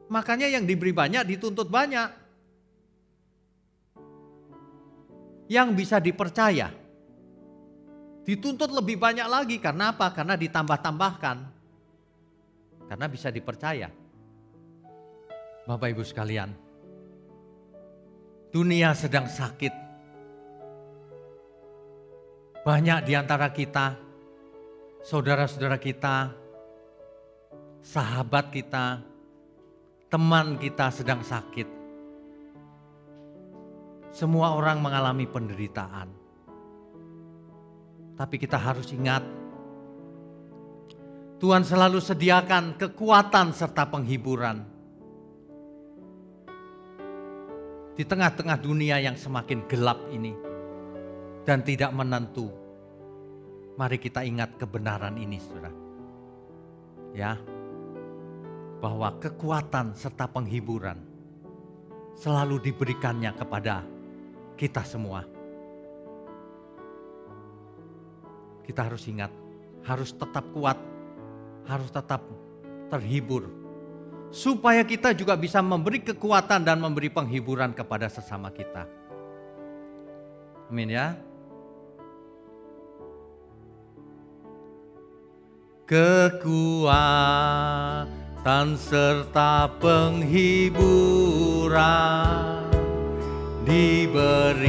Makanya 0.09 0.49
yang 0.49 0.64
diberi 0.64 0.94
banyak 0.94 1.26
dituntut 1.26 1.68
banyak. 1.68 2.09
Yang 5.53 5.68
bisa 5.76 5.96
dipercaya. 6.01 6.72
Dituntut 8.24 8.72
lebih 8.72 8.96
banyak 9.01 9.28
lagi 9.28 9.57
karena 9.61 9.92
apa? 9.92 10.12
Karena 10.12 10.36
ditambah-tambahkan. 10.36 11.36
Karena 12.88 13.07
bisa 13.09 13.28
dipercaya. 13.28 13.88
Bapak 15.68 15.92
Ibu 15.92 16.01
sekalian, 16.01 16.49
dunia 18.49 18.96
sedang 18.96 19.28
sakit 19.28 19.88
banyak 22.68 23.08
di 23.08 23.16
antara 23.16 23.48
kita, 23.48 23.96
saudara-saudara 25.00 25.80
kita, 25.80 26.36
sahabat 27.80 28.52
kita, 28.52 29.00
teman 30.12 30.60
kita 30.60 30.92
sedang 30.92 31.24
sakit. 31.24 31.64
Semua 34.12 34.52
orang 34.52 34.84
mengalami 34.84 35.24
penderitaan. 35.24 36.12
Tapi 38.20 38.36
kita 38.36 38.60
harus 38.60 38.92
ingat 38.92 39.24
Tuhan 41.40 41.64
selalu 41.64 42.04
sediakan 42.04 42.76
kekuatan 42.76 43.56
serta 43.56 43.88
penghiburan. 43.88 44.58
Di 47.96 48.04
tengah-tengah 48.04 48.58
dunia 48.60 49.00
yang 49.00 49.16
semakin 49.16 49.64
gelap 49.70 50.02
ini 50.12 50.34
dan 51.46 51.62
tidak 51.62 51.94
menentu. 51.96 52.57
Mari 53.78 53.96
kita 54.02 54.26
ingat 54.26 54.58
kebenaran 54.58 55.14
ini, 55.14 55.38
Saudara. 55.38 55.70
Ya. 57.14 57.38
Bahwa 58.82 59.14
kekuatan 59.22 59.94
serta 59.94 60.26
penghiburan 60.26 60.98
selalu 62.18 62.58
diberikannya 62.58 63.30
kepada 63.38 63.86
kita 64.58 64.82
semua. 64.82 65.22
Kita 68.66 68.90
harus 68.90 69.06
ingat, 69.06 69.30
harus 69.86 70.10
tetap 70.10 70.44
kuat 70.50 70.78
harus 71.68 71.92
tetap 71.92 72.24
terhibur. 72.88 73.44
Supaya 74.32 74.84
kita 74.84 75.12
juga 75.12 75.36
bisa 75.36 75.60
memberi 75.60 76.00
kekuatan 76.04 76.64
dan 76.64 76.80
memberi 76.80 77.12
penghiburan 77.12 77.72
kepada 77.76 78.08
sesama 78.08 78.52
kita. 78.52 78.88
Amin 80.68 80.92
ya. 80.92 81.16
Kekuatan 85.89 86.45
serta 88.76 89.72
penghiburan 89.80 90.84
diberikan 93.64 94.68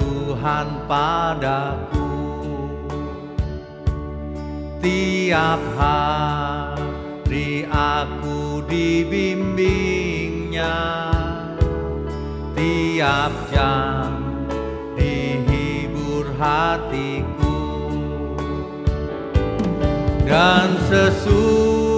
Tuhan 0.00 0.88
padaku. 0.88 2.08
Tiap 4.80 5.60
hari 5.76 7.68
aku 7.68 8.64
dibimbingnya 8.64 10.80
Tiap 12.56 13.32
jam 13.52 14.24
dihibur 14.96 16.32
hatiku 16.40 17.37
Dan 20.28 20.76
sesuai 20.92 21.96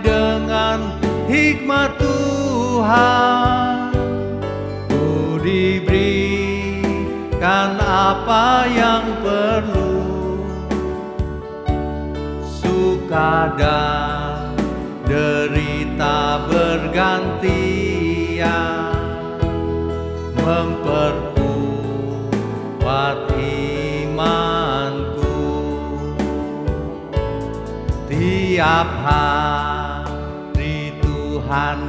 dengan 0.00 0.96
hikmat 1.28 2.00
Tuhan 2.00 3.92
Ku 4.88 5.36
diberikan 5.44 6.96
apa 7.76 8.64
yang 8.72 9.04
perlu. 9.20 9.92
Kadang 13.12 14.56
derita 15.04 15.81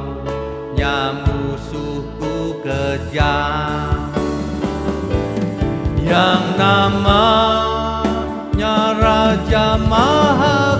musuhku 1.24 2.60
kejam. 2.60 4.12
Yang 6.04 6.44
namanya 6.60 7.71
जमाहा 9.50 10.71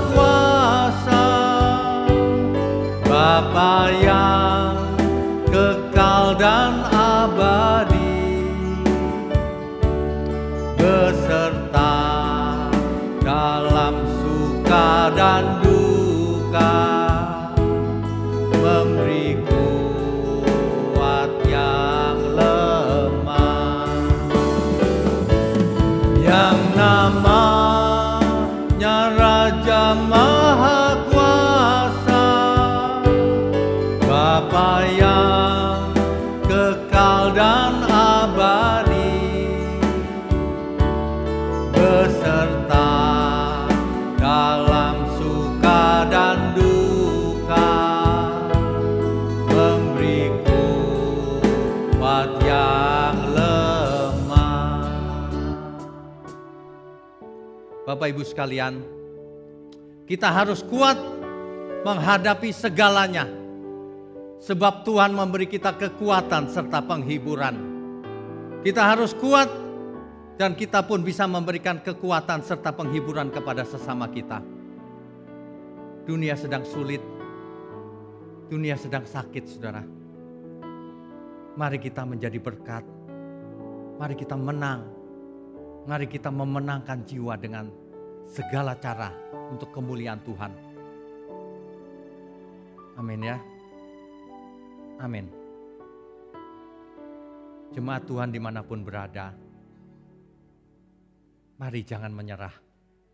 Ibu 58.22 58.30
sekalian 58.30 58.78
kita 60.06 60.30
harus 60.30 60.62
kuat 60.62 60.94
menghadapi 61.82 62.54
segalanya. 62.54 63.26
Sebab 64.38 64.86
Tuhan 64.86 65.10
memberi 65.10 65.50
kita 65.50 65.74
kekuatan 65.74 66.46
serta 66.46 66.86
penghiburan. 66.86 67.58
Kita 68.62 68.94
harus 68.94 69.10
kuat 69.18 69.50
dan 70.38 70.54
kita 70.54 70.86
pun 70.86 71.02
bisa 71.02 71.26
memberikan 71.26 71.82
kekuatan 71.82 72.46
serta 72.46 72.70
penghiburan 72.70 73.26
kepada 73.34 73.66
sesama 73.66 74.06
kita. 74.06 74.38
Dunia 76.06 76.38
sedang 76.38 76.62
sulit, 76.62 77.02
dunia 78.46 78.78
sedang 78.78 79.02
sakit, 79.02 79.50
saudara. 79.50 79.82
Mari 81.58 81.78
kita 81.82 82.06
menjadi 82.06 82.38
berkat, 82.38 82.86
mari 83.98 84.14
kita 84.14 84.38
menang, 84.38 84.86
mari 85.90 86.06
kita 86.06 86.30
memenangkan 86.30 87.02
jiwa 87.06 87.34
dengan 87.38 87.81
segala 88.28 88.78
cara 88.78 89.10
untuk 89.50 89.70
kemuliaan 89.74 90.20
Tuhan. 90.24 90.52
Amin 92.96 93.20
ya. 93.24 93.36
Amin. 95.02 95.26
Jemaat 97.72 98.04
Tuhan 98.04 98.28
di 98.28 98.36
mana 98.36 98.60
pun 98.60 98.84
berada, 98.84 99.32
Mari 101.62 101.86
jangan 101.86 102.10
menyerah, 102.10 102.52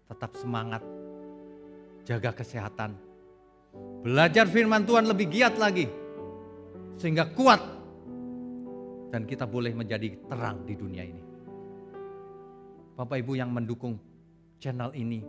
tetap 0.08 0.32
semangat, 0.40 0.80
jaga 2.08 2.32
kesehatan, 2.32 2.96
belajar 4.00 4.48
firman 4.48 4.88
Tuhan 4.88 5.04
lebih 5.04 5.28
giat 5.28 5.60
lagi, 5.60 5.84
sehingga 6.96 7.28
kuat, 7.36 7.60
dan 9.12 9.28
kita 9.28 9.44
boleh 9.44 9.76
menjadi 9.76 10.16
terang 10.32 10.64
di 10.64 10.74
dunia 10.80 11.04
ini. 11.04 11.22
Bapak 12.96 13.20
Ibu 13.20 13.36
yang 13.36 13.52
mendukung 13.52 14.00
channel 14.58 14.90
ini, 14.92 15.22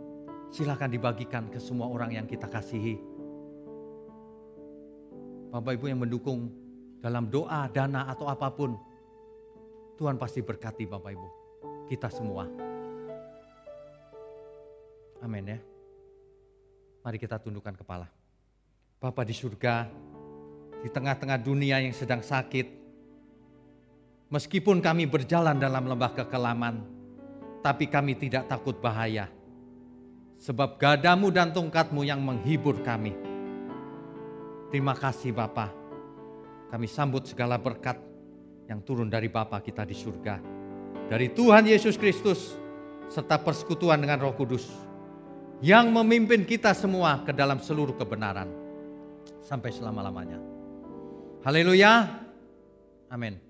silakan 0.50 0.90
dibagikan 0.90 1.46
ke 1.48 1.62
semua 1.62 1.86
orang 1.86 2.14
yang 2.18 2.26
kita 2.26 2.50
kasihi. 2.50 2.98
Bapak 5.50 5.78
Ibu 5.78 5.90
yang 5.90 6.02
mendukung 6.02 6.50
dalam 7.02 7.30
doa, 7.30 7.66
dana, 7.70 8.10
atau 8.10 8.26
apa 8.30 8.50
pun, 8.50 8.74
Tuhan 9.98 10.18
pasti 10.18 10.42
berkati 10.42 10.86
Bapak 10.86 11.10
Ibu, 11.14 11.28
kita 11.90 12.10
semua. 12.10 12.46
Amin 15.22 15.44
ya. 15.46 15.58
Mari 17.00 17.16
kita 17.16 17.40
tundukkan 17.40 17.74
kepala. 17.80 18.06
Bapa 19.00 19.24
di 19.24 19.32
surga, 19.32 19.88
di 20.84 20.88
tengah-tengah 20.92 21.40
dunia 21.40 21.80
yang 21.80 21.96
sedang 21.96 22.20
sakit, 22.20 22.68
meskipun 24.28 24.84
kami 24.84 25.08
berjalan 25.08 25.56
dalam 25.56 25.88
lembah 25.88 26.12
kekelaman, 26.12 26.99
tapi 27.60 27.88
kami 27.88 28.16
tidak 28.16 28.48
takut 28.48 28.76
bahaya. 28.80 29.28
Sebab 30.40 30.80
gadamu 30.80 31.28
dan 31.28 31.52
tongkatmu 31.52 32.00
yang 32.00 32.20
menghibur 32.24 32.80
kami. 32.80 33.12
Terima 34.72 34.96
kasih 34.96 35.36
Bapa. 35.36 35.68
Kami 36.72 36.86
sambut 36.88 37.28
segala 37.28 37.60
berkat 37.60 38.00
yang 38.70 38.80
turun 38.80 39.10
dari 39.10 39.28
Bapa 39.28 39.60
kita 39.60 39.84
di 39.84 39.92
surga, 39.92 40.38
dari 41.10 41.34
Tuhan 41.34 41.66
Yesus 41.66 41.98
Kristus, 41.98 42.54
serta 43.10 43.42
persekutuan 43.42 43.98
dengan 43.98 44.22
Roh 44.22 44.32
Kudus 44.38 44.70
yang 45.60 45.90
memimpin 45.92 46.46
kita 46.46 46.72
semua 46.72 47.20
ke 47.26 47.34
dalam 47.34 47.58
seluruh 47.58 47.98
kebenaran 47.98 48.48
sampai 49.44 49.74
selama-lamanya. 49.74 50.38
Haleluya. 51.42 52.06
Amin. 53.10 53.49